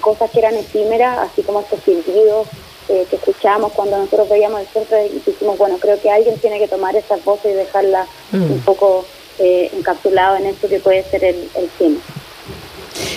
cosas 0.00 0.30
que 0.30 0.40
eran 0.40 0.56
efímeras, 0.56 1.18
así 1.18 1.42
como 1.42 1.60
estos 1.60 1.80
silbidos 1.80 2.46
eh, 2.86 3.06
que 3.08 3.16
escuchábamos 3.16 3.72
cuando 3.72 3.96
nosotros 3.96 4.28
veíamos 4.28 4.60
el 4.60 4.66
centro 4.66 5.02
y 5.02 5.22
dijimos, 5.24 5.56
bueno, 5.56 5.78
creo 5.78 5.98
que 6.02 6.10
alguien 6.10 6.38
tiene 6.38 6.58
que 6.58 6.68
tomar 6.68 6.94
esas 6.94 7.24
voces 7.24 7.52
y 7.52 7.54
dejarlas 7.54 8.06
un 8.30 8.60
poco 8.60 9.06
eh, 9.38 9.70
encapsulado 9.72 10.36
en 10.36 10.46
esto 10.46 10.68
que 10.68 10.80
puede 10.80 11.02
ser 11.04 11.24
el, 11.24 11.48
el 11.54 11.70
cine. 11.78 11.96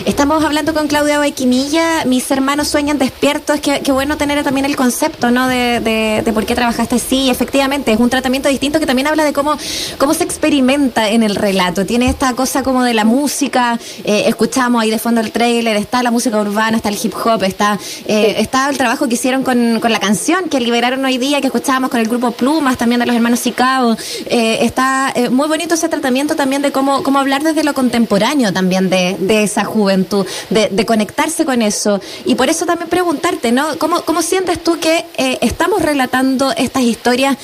Estamos 0.05 0.43
hablando 0.43 0.73
con 0.73 0.87
Claudia 0.87 1.17
Baiquimilla, 1.17 2.05
mis 2.05 2.29
hermanos 2.31 2.67
sueñan 2.67 2.97
despiertos, 2.97 3.59
qué, 3.59 3.81
qué 3.83 3.91
bueno 3.91 4.17
tener 4.17 4.43
también 4.43 4.65
el 4.65 4.75
concepto, 4.75 5.31
¿no? 5.31 5.47
De, 5.47 5.79
de, 5.79 6.21
de 6.23 6.33
por 6.33 6.45
qué 6.45 6.55
trabajaste 6.55 6.95
así, 6.95 7.29
efectivamente, 7.29 7.91
es 7.91 7.99
un 7.99 8.09
tratamiento 8.09 8.49
distinto 8.49 8.79
que 8.79 8.85
también 8.85 9.07
habla 9.07 9.23
de 9.23 9.33
cómo, 9.33 9.57
cómo 9.97 10.13
se 10.13 10.23
experimenta 10.23 11.09
en 11.09 11.23
el 11.23 11.35
relato, 11.35 11.85
tiene 11.85 12.09
esta 12.09 12.33
cosa 12.33 12.63
como 12.63 12.83
de 12.83 12.93
la 12.93 13.05
música, 13.05 13.79
eh, 14.03 14.23
escuchamos 14.27 14.81
ahí 14.81 14.89
de 14.89 14.99
fondo 14.99 15.21
el 15.21 15.31
trailer, 15.31 15.75
está 15.77 16.03
la 16.03 16.11
música 16.11 16.39
urbana, 16.39 16.77
está 16.77 16.89
el 16.89 16.97
hip 17.01 17.13
hop, 17.25 17.43
está, 17.43 17.79
eh, 18.05 18.35
está 18.37 18.69
el 18.69 18.77
trabajo 18.77 19.07
que 19.07 19.15
hicieron 19.15 19.43
con, 19.43 19.79
con 19.79 19.91
la 19.91 19.99
canción 19.99 20.49
que 20.49 20.59
liberaron 20.59 21.03
hoy 21.03 21.17
día, 21.17 21.41
que 21.41 21.47
escuchábamos 21.47 21.89
con 21.89 21.99
el 21.99 22.07
grupo 22.07 22.31
Plumas, 22.31 22.77
también 22.77 22.99
de 22.99 23.07
los 23.07 23.15
hermanos 23.15 23.39
Sicao, 23.39 23.97
eh, 24.27 24.59
está 24.61 25.11
eh, 25.15 25.29
muy 25.29 25.47
bonito 25.47 25.75
ese 25.75 25.89
tratamiento 25.89 26.35
también 26.35 26.61
de 26.61 26.71
cómo, 26.71 27.03
cómo 27.03 27.19
hablar 27.19 27.43
desde 27.43 27.63
lo 27.63 27.73
contemporáneo 27.73 28.53
también 28.53 28.89
de, 28.89 29.17
de 29.19 29.43
esa 29.43 29.63
juventud, 29.63 29.86
de, 29.87 30.69
de, 30.69 30.85
conectarse 30.85 31.45
con 31.45 31.61
eso. 31.61 31.99
Y 32.25 32.35
por 32.35 32.49
eso 32.49 32.65
también 32.65 32.89
preguntarte, 32.89 33.51
¿no? 33.51 33.77
¿Cómo, 33.77 34.01
cómo 34.01 34.21
sientes 34.21 34.63
tú 34.63 34.79
que 34.79 35.05
eh, 35.17 35.37
estamos 35.41 35.81
relatando 35.81 36.51
estas 36.55 36.83
historias 36.83 37.37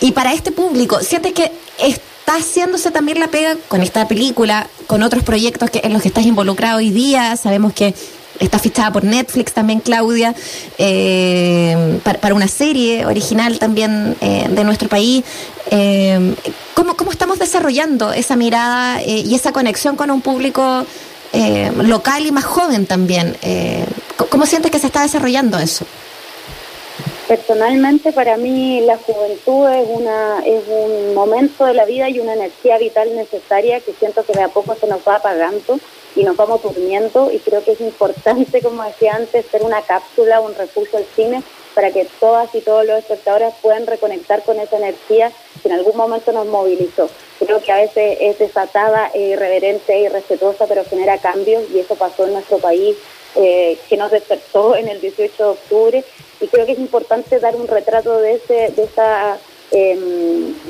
y 0.00 0.12
para 0.12 0.32
este 0.32 0.52
público? 0.52 1.00
¿Sientes 1.00 1.32
que 1.32 1.52
está 1.78 2.36
haciéndose 2.36 2.90
también 2.90 3.18
la 3.20 3.28
pega 3.28 3.56
con 3.68 3.82
esta 3.82 4.06
película, 4.08 4.68
con 4.86 5.02
otros 5.02 5.22
proyectos 5.22 5.70
que, 5.70 5.80
en 5.84 5.92
los 5.92 6.02
que 6.02 6.08
estás 6.08 6.26
involucrado 6.26 6.78
hoy 6.78 6.90
día? 6.90 7.36
Sabemos 7.36 7.72
que 7.72 7.94
está 8.38 8.58
fichada 8.58 8.90
por 8.92 9.04
Netflix 9.04 9.52
también, 9.52 9.80
Claudia, 9.80 10.34
eh, 10.78 12.00
para, 12.02 12.34
una 12.34 12.48
serie 12.48 13.04
original 13.04 13.58
también 13.58 14.16
eh, 14.20 14.46
de 14.50 14.64
nuestro 14.64 14.88
país. 14.88 15.24
¿cómo, 16.74 16.96
¿Cómo 16.96 17.12
estamos 17.12 17.38
desarrollando 17.38 18.12
esa 18.12 18.34
mirada 18.34 19.02
y 19.02 19.32
esa 19.34 19.52
conexión 19.52 19.94
con 19.94 20.10
un 20.10 20.20
público 20.20 20.84
eh, 21.32 21.70
local 21.76 22.26
y 22.26 22.32
más 22.32 22.44
joven 22.44 22.86
también? 22.86 23.36
¿Cómo 24.30 24.46
sientes 24.46 24.70
que 24.70 24.78
se 24.78 24.86
está 24.86 25.02
desarrollando 25.02 25.58
eso? 25.58 25.84
Personalmente 27.30 28.12
para 28.12 28.36
mí 28.36 28.80
la 28.80 28.96
juventud 28.96 29.68
es 29.68 29.86
una 29.88 30.40
es 30.44 30.64
un 30.66 31.14
momento 31.14 31.64
de 31.64 31.74
la 31.74 31.84
vida 31.84 32.08
y 32.08 32.18
una 32.18 32.34
energía 32.34 32.76
vital 32.76 33.14
necesaria 33.14 33.78
que 33.78 33.92
siento 33.92 34.24
que 34.24 34.32
de 34.32 34.42
a 34.42 34.48
poco 34.48 34.74
se 34.74 34.88
nos 34.88 35.00
va 35.06 35.14
apagando 35.14 35.78
y 36.16 36.24
nos 36.24 36.36
vamos 36.36 36.60
durmiendo 36.60 37.30
y 37.32 37.38
creo 37.38 37.62
que 37.62 37.70
es 37.70 37.80
importante, 37.80 38.60
como 38.64 38.82
decía 38.82 39.14
antes, 39.14 39.46
ser 39.46 39.62
una 39.62 39.80
cápsula, 39.82 40.40
un 40.40 40.56
refugio 40.56 40.98
al 40.98 41.06
cine 41.14 41.44
para 41.72 41.92
que 41.92 42.08
todas 42.18 42.52
y 42.52 42.62
todos 42.62 42.84
los 42.84 42.98
espectadores 42.98 43.54
puedan 43.62 43.86
reconectar 43.86 44.42
con 44.42 44.58
esa 44.58 44.78
energía 44.78 45.30
que 45.62 45.68
en 45.68 45.74
algún 45.74 45.96
momento 45.96 46.32
nos 46.32 46.46
movilizó. 46.48 47.08
Creo 47.40 47.60
que 47.62 47.72
a 47.72 47.76
veces 47.76 48.18
es 48.20 48.38
desatada, 48.38 49.10
e 49.14 49.30
irreverente, 49.30 49.94
e 49.94 50.02
irrespetuosa, 50.02 50.66
pero 50.66 50.84
genera 50.84 51.18
cambios 51.18 51.64
y 51.74 51.80
eso 51.80 51.96
pasó 51.96 52.26
en 52.26 52.34
nuestro 52.34 52.58
país, 52.58 52.96
eh, 53.34 53.78
que 53.88 53.96
nos 53.96 54.10
despertó 54.10 54.76
en 54.76 54.88
el 54.88 55.00
18 55.00 55.42
de 55.42 55.50
octubre 55.50 56.04
y 56.40 56.46
creo 56.48 56.66
que 56.66 56.72
es 56.72 56.78
importante 56.78 57.38
dar 57.38 57.56
un 57.56 57.66
retrato 57.66 58.18
de, 58.18 58.34
ese, 58.34 58.72
de, 58.76 58.82
esa, 58.82 59.38
eh, 59.72 59.98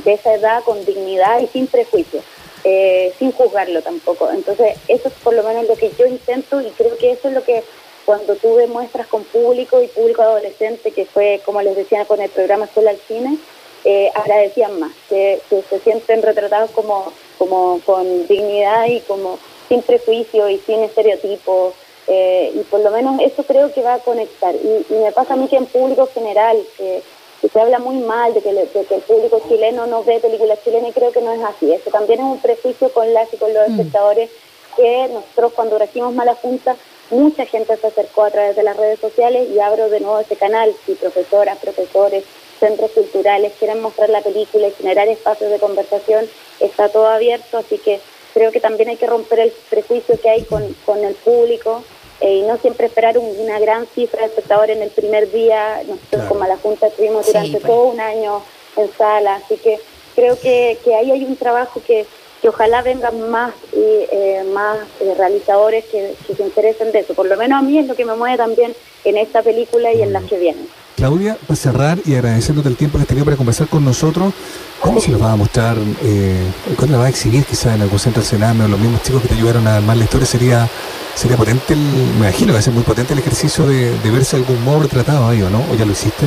de 0.04 0.12
esa 0.12 0.34
edad 0.34 0.62
con 0.64 0.84
dignidad 0.84 1.40
y 1.40 1.48
sin 1.48 1.66
prejuicios. 1.66 2.24
Eh, 2.62 3.14
sin 3.18 3.32
juzgarlo 3.32 3.80
tampoco. 3.80 4.30
Entonces, 4.30 4.76
eso 4.86 5.08
es 5.08 5.14
por 5.22 5.32
lo 5.32 5.42
menos 5.42 5.66
lo 5.66 5.76
que 5.76 5.90
yo 5.98 6.06
intento 6.06 6.60
y 6.60 6.68
creo 6.70 6.94
que 6.98 7.12
eso 7.12 7.28
es 7.28 7.34
lo 7.34 7.42
que 7.42 7.64
cuando 8.04 8.34
tú 8.36 8.56
demuestras 8.56 9.06
con 9.06 9.24
público 9.24 9.80
y 9.80 9.86
público 9.86 10.20
adolescente, 10.20 10.90
que 10.90 11.06
fue, 11.06 11.40
como 11.46 11.62
les 11.62 11.74
decía, 11.74 12.04
con 12.04 12.20
el 12.20 12.28
programa 12.28 12.66
Escuela 12.66 12.90
al 12.90 12.98
Cine, 13.08 13.38
eh, 13.84 14.10
agradecían 14.14 14.78
más, 14.78 14.92
que, 15.08 15.40
que, 15.48 15.62
se 15.62 15.78
sienten 15.80 16.22
retratados 16.22 16.70
como, 16.70 17.12
como 17.38 17.80
con 17.84 18.26
dignidad 18.26 18.86
y 18.86 19.00
como 19.00 19.38
sin 19.68 19.82
prejuicio 19.82 20.48
y 20.48 20.58
sin 20.58 20.80
estereotipos. 20.80 21.74
Eh, 22.06 22.52
y 22.54 22.58
por 22.64 22.80
lo 22.80 22.90
menos 22.90 23.20
eso 23.20 23.44
creo 23.44 23.72
que 23.72 23.82
va 23.82 23.94
a 23.94 23.98
conectar. 24.00 24.54
Y, 24.54 24.86
y 24.92 24.98
me 24.98 25.12
pasa 25.12 25.34
a 25.34 25.36
mí 25.36 25.46
que 25.48 25.56
en 25.56 25.66
público 25.66 26.08
general, 26.12 26.58
que 26.76 27.02
y 27.42 27.48
se 27.48 27.60
habla 27.60 27.78
muy 27.78 27.96
mal 27.98 28.34
de 28.34 28.42
que, 28.42 28.52
le, 28.52 28.66
de 28.66 28.84
que, 28.84 28.94
el 28.96 29.00
público 29.02 29.40
chileno 29.48 29.86
no 29.86 30.04
ve 30.04 30.20
películas 30.20 30.58
chilenas 30.62 30.90
y 30.90 30.92
creo 30.92 31.12
que 31.12 31.22
no 31.22 31.32
es 31.32 31.42
así. 31.42 31.72
Eso 31.72 31.90
también 31.90 32.20
es 32.20 32.26
un 32.26 32.38
prejuicio 32.38 32.92
con 32.92 33.12
las 33.14 33.32
y 33.32 33.38
con 33.38 33.52
los 33.54 33.68
mm. 33.68 33.72
espectadores 33.72 34.30
que 34.76 35.08
nosotros 35.08 35.52
cuando 35.54 35.78
regimos 35.78 36.14
Mala 36.14 36.34
Junta, 36.34 36.76
mucha 37.10 37.46
gente 37.46 37.76
se 37.76 37.86
acercó 37.86 38.24
a 38.24 38.30
través 38.30 38.56
de 38.56 38.62
las 38.62 38.76
redes 38.76 39.00
sociales 39.00 39.48
y 39.50 39.58
abro 39.58 39.88
de 39.88 40.00
nuevo 40.00 40.20
ese 40.20 40.36
canal. 40.36 40.74
Si 40.84 40.94
profesoras, 40.94 41.58
profesores, 41.58 42.24
centros 42.60 42.90
culturales 42.92 43.52
quieren 43.58 43.82
mostrar 43.82 44.10
la 44.10 44.20
película 44.20 44.68
y 44.68 44.72
generar 44.72 45.08
espacios 45.08 45.50
de 45.50 45.58
conversación, 45.58 46.28
está 46.60 46.88
todo 46.88 47.08
abierto, 47.08 47.58
así 47.58 47.78
que 47.78 48.00
creo 48.32 48.52
que 48.52 48.60
también 48.60 48.90
hay 48.90 48.96
que 48.96 49.06
romper 49.06 49.40
el 49.40 49.52
prejuicio 49.68 50.20
que 50.20 50.30
hay 50.30 50.42
con, 50.42 50.62
con 50.86 51.02
el 51.02 51.14
público 51.14 51.82
eh, 52.20 52.36
y 52.36 52.42
no 52.42 52.58
siempre 52.58 52.86
esperar 52.86 53.18
un, 53.18 53.26
una 53.38 53.58
gran 53.58 53.86
cifra 53.86 54.20
de 54.20 54.26
espectadores 54.26 54.76
en 54.76 54.82
el 54.82 54.90
primer 54.90 55.30
día. 55.32 55.78
Nosotros 55.78 56.08
claro. 56.10 56.28
como 56.28 56.46
la 56.46 56.56
Junta 56.58 56.88
estuvimos 56.88 57.26
durante 57.26 57.58
sí, 57.58 57.64
todo 57.64 57.84
un 57.84 58.00
año 58.00 58.42
en 58.76 58.90
sala, 58.92 59.36
así 59.36 59.56
que 59.56 59.80
creo 60.14 60.38
que, 60.38 60.78
que 60.84 60.94
ahí 60.94 61.10
hay 61.10 61.24
un 61.24 61.36
trabajo 61.36 61.80
que, 61.84 62.06
que 62.42 62.48
ojalá 62.48 62.82
vengan 62.82 63.30
más 63.30 63.52
y 63.72 64.06
eh, 64.12 64.44
más 64.52 64.78
eh, 65.00 65.14
realizadores 65.16 65.84
que, 65.86 66.14
que, 66.26 66.34
se 66.34 66.42
interesen 66.42 66.92
de 66.92 67.00
eso. 67.00 67.14
Por 67.14 67.26
lo 67.26 67.36
menos 67.36 67.58
a 67.58 67.62
mí 67.62 67.78
es 67.78 67.86
lo 67.86 67.96
que 67.96 68.04
me 68.04 68.14
mueve 68.14 68.36
también 68.36 68.74
en 69.04 69.16
esta 69.16 69.42
película 69.42 69.92
y 69.92 70.02
en 70.02 70.12
las 70.12 70.24
que 70.24 70.38
vienen. 70.38 70.68
Claudia, 70.96 71.36
para 71.46 71.56
cerrar 71.56 71.98
y 72.04 72.14
agradeciéndote 72.14 72.68
el 72.68 72.76
tiempo 72.76 72.98
que 72.98 73.02
has 73.02 73.08
tenido 73.08 73.24
para 73.24 73.36
conversar 73.36 73.68
con 73.68 73.84
nosotros, 73.84 74.32
¿cómo 74.80 75.00
se 75.00 75.10
los 75.10 75.20
va 75.20 75.32
a 75.32 75.36
mostrar? 75.36 75.76
Eh, 76.02 76.46
¿Cuándo 76.76 76.96
la 76.96 76.98
va 76.98 77.06
a 77.06 77.08
exhibir 77.08 77.44
quizás 77.44 77.74
en 77.74 77.82
algún 77.82 77.98
centro 77.98 78.20
del 78.22 78.28
Sename 78.28 78.64
o 78.64 78.68
los 78.68 78.78
mismos 78.78 79.02
chicos 79.02 79.22
que 79.22 79.28
te 79.28 79.34
ayudaron 79.34 79.66
a 79.66 79.76
armar 79.76 79.96
la 79.96 80.04
historia? 80.04 80.26
Sería 80.26 80.68
sería 81.14 81.36
potente, 81.36 81.74
el, 81.74 81.80
me 81.80 82.28
imagino 82.28 82.48
que 82.48 82.52
va 82.54 82.58
a 82.60 82.62
ser 82.62 82.72
muy 82.72 82.82
potente 82.82 83.12
el 83.12 83.18
ejercicio 83.18 83.66
de, 83.66 83.98
de 83.98 84.10
verse 84.10 84.36
algún 84.36 84.62
modo 84.64 84.82
retratado 84.82 85.28
ahí, 85.28 85.42
¿o 85.42 85.50
no? 85.50 85.64
¿O 85.70 85.74
ya 85.74 85.84
lo 85.84 85.92
hiciste? 85.92 86.26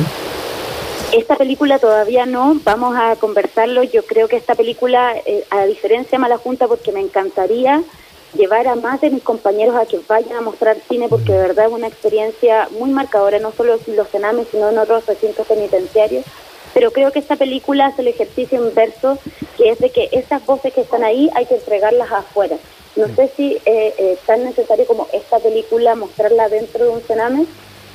Esta 1.12 1.36
película 1.36 1.78
todavía 1.78 2.26
no, 2.26 2.60
vamos 2.64 2.96
a 2.96 3.14
conversarlo. 3.16 3.84
Yo 3.84 4.04
creo 4.04 4.26
que 4.26 4.36
esta 4.36 4.56
película, 4.56 5.14
eh, 5.26 5.44
a 5.50 5.64
diferencia 5.64 6.12
de 6.12 6.18
Mala 6.18 6.38
Junta, 6.38 6.66
porque 6.66 6.90
me 6.90 7.00
encantaría 7.00 7.82
llevar 8.34 8.66
a 8.68 8.74
más 8.74 9.00
de 9.00 9.10
mis 9.10 9.22
compañeros 9.22 9.76
a 9.76 9.86
que 9.86 10.00
vayan 10.08 10.36
a 10.36 10.40
mostrar 10.40 10.76
cine, 10.88 11.08
porque 11.08 11.32
de 11.32 11.38
verdad 11.38 11.66
es 11.66 11.72
una 11.72 11.86
experiencia 11.86 12.68
muy 12.78 12.90
marcadora, 12.90 13.38
no 13.38 13.52
solo 13.52 13.78
en 13.86 13.96
los 13.96 14.08
cenames, 14.08 14.48
sino 14.50 14.68
en 14.68 14.78
otros 14.78 15.06
recintos 15.06 15.46
penitenciarios. 15.46 16.24
Pero 16.72 16.90
creo 16.90 17.12
que 17.12 17.20
esta 17.20 17.36
película 17.36 17.86
hace 17.86 18.02
el 18.02 18.08
ejercicio 18.08 18.64
inverso, 18.64 19.18
que 19.56 19.70
es 19.70 19.78
de 19.78 19.90
que 19.90 20.08
esas 20.12 20.44
voces 20.44 20.72
que 20.72 20.80
están 20.80 21.04
ahí 21.04 21.30
hay 21.34 21.46
que 21.46 21.54
entregarlas 21.54 22.10
afuera. 22.10 22.56
No 22.96 23.06
sé 23.14 23.30
si 23.36 23.52
eh, 23.52 23.62
eh, 23.64 24.12
es 24.12 24.20
tan 24.20 24.44
necesario 24.44 24.86
como 24.86 25.06
esta 25.12 25.38
película 25.38 25.94
mostrarla 25.94 26.48
dentro 26.48 26.84
de 26.84 26.90
un 26.90 27.00
cename, 27.00 27.46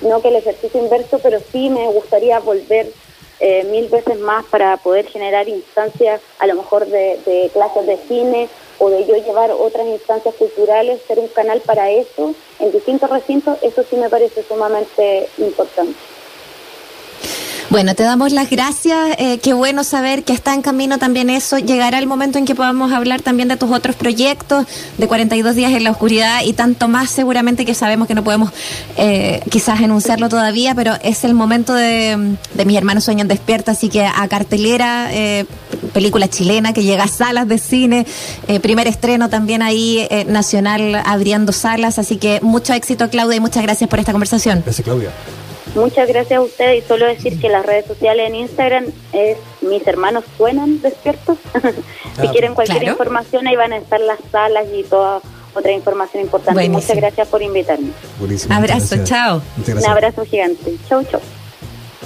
no 0.01 0.21
que 0.21 0.29
el 0.29 0.37
ejercicio 0.37 0.81
inverso, 0.81 1.19
pero 1.19 1.39
sí 1.51 1.69
me 1.69 1.87
gustaría 1.87 2.39
volver 2.39 2.89
eh, 3.41 3.65
mil 3.65 3.87
veces 3.87 4.19
más 4.19 4.45
para 4.45 4.75
poder 4.77 5.07
generar 5.07 5.47
instancias, 5.47 6.21
a 6.39 6.47
lo 6.47 6.55
mejor 6.55 6.85
de, 6.85 7.19
de, 7.25 7.49
clases 7.53 7.85
de 7.85 7.97
cine 7.97 8.49
o 8.79 8.89
de 8.89 9.05
yo 9.05 9.15
llevar 9.15 9.51
otras 9.51 9.85
instancias 9.87 10.33
culturales, 10.35 11.01
ser 11.07 11.19
un 11.19 11.27
canal 11.27 11.61
para 11.61 11.91
eso 11.91 12.33
en 12.59 12.71
distintos 12.71 13.09
recintos, 13.09 13.57
eso 13.61 13.83
sí 13.89 13.95
me 13.97 14.09
parece 14.09 14.43
sumamente 14.43 15.29
importante. 15.37 15.95
Bueno, 17.69 17.93
te 17.93 18.01
damos 18.01 18.31
las 18.31 18.49
gracias. 18.49 18.97
Eh, 19.19 19.39
qué 19.43 19.53
bueno 19.53 19.83
saber 19.83 20.23
que 20.23 20.33
está 20.33 20.55
en 20.55 20.63
camino 20.63 20.97
también 20.97 21.29
eso. 21.29 21.59
Llegará 21.59 21.99
el 21.99 22.07
momento 22.07 22.39
en 22.39 22.45
que 22.45 22.55
podamos 22.55 22.91
hablar 22.91 23.21
también 23.21 23.47
de 23.47 23.57
tus 23.57 23.69
otros 23.71 23.95
proyectos, 23.95 24.65
de 24.97 25.07
42 25.07 25.55
días 25.55 25.71
en 25.73 25.83
la 25.83 25.91
oscuridad 25.91 26.41
y 26.43 26.53
tanto 26.53 26.87
más 26.87 27.11
seguramente 27.11 27.65
que 27.65 27.75
sabemos 27.75 28.07
que 28.07 28.15
no 28.15 28.23
podemos 28.23 28.51
eh, 28.97 29.41
quizás 29.51 29.81
enunciarlo 29.81 30.29
todavía, 30.29 30.73
pero 30.73 30.93
es 31.03 31.23
el 31.23 31.35
momento 31.35 31.75
de, 31.75 32.37
de 32.55 32.65
mis 32.65 32.75
hermanos 32.75 33.03
sueñan 33.03 33.27
despierta, 33.27 33.73
así 33.73 33.89
que 33.89 34.03
a 34.03 34.27
cartelera, 34.27 35.09
eh, 35.11 35.45
película 35.93 36.27
chilena 36.27 36.73
que 36.73 36.83
llega 36.83 37.03
a 37.03 37.07
salas 37.07 37.47
de 37.47 37.57
cine, 37.57 38.05
eh, 38.47 38.59
primer 38.59 38.87
estreno 38.87 39.29
también 39.29 39.61
ahí 39.61 40.07
eh, 40.09 40.25
nacional 40.25 41.01
abriendo 41.05 41.51
salas, 41.51 41.99
así 41.99 42.17
que 42.17 42.39
mucho 42.41 42.73
éxito 42.73 43.09
Claudia 43.09 43.37
y 43.37 43.39
muchas 43.39 43.63
gracias 43.63 43.89
por 43.89 43.99
esta 43.99 44.11
conversación. 44.11 44.61
Gracias 44.65 44.83
Claudia. 44.83 45.09
Muchas 45.75 46.07
gracias 46.07 46.37
a 46.37 46.41
ustedes 46.41 46.83
y 46.83 46.87
solo 46.87 47.05
decir 47.05 47.39
que 47.39 47.49
las 47.49 47.65
redes 47.65 47.85
sociales 47.85 48.27
en 48.27 48.35
Instagram 48.35 48.85
es 49.13 49.37
mis 49.61 49.85
hermanos 49.85 50.23
suenan 50.37 50.81
despiertos. 50.81 51.37
si 52.19 52.27
ah, 52.27 52.31
quieren 52.31 52.55
cualquier 52.55 52.79
claro. 52.79 52.93
información 52.93 53.47
ahí 53.47 53.55
van 53.55 53.73
a 53.73 53.77
estar 53.77 53.99
las 53.99 54.19
salas 54.31 54.65
y 54.73 54.83
toda 54.83 55.21
otra 55.53 55.71
información 55.71 56.23
importante. 56.23 56.53
Buenísimo. 56.53 56.79
Muchas 56.79 56.97
gracias 56.97 57.27
por 57.27 57.41
invitarme. 57.41 57.89
Buenísimo. 58.19 58.55
Abrazo, 58.55 58.97
chao. 59.03 59.41
Un 59.67 59.85
abrazo 59.85 60.25
gigante. 60.25 60.75
Chau, 60.87 61.03
chau. 61.03 61.21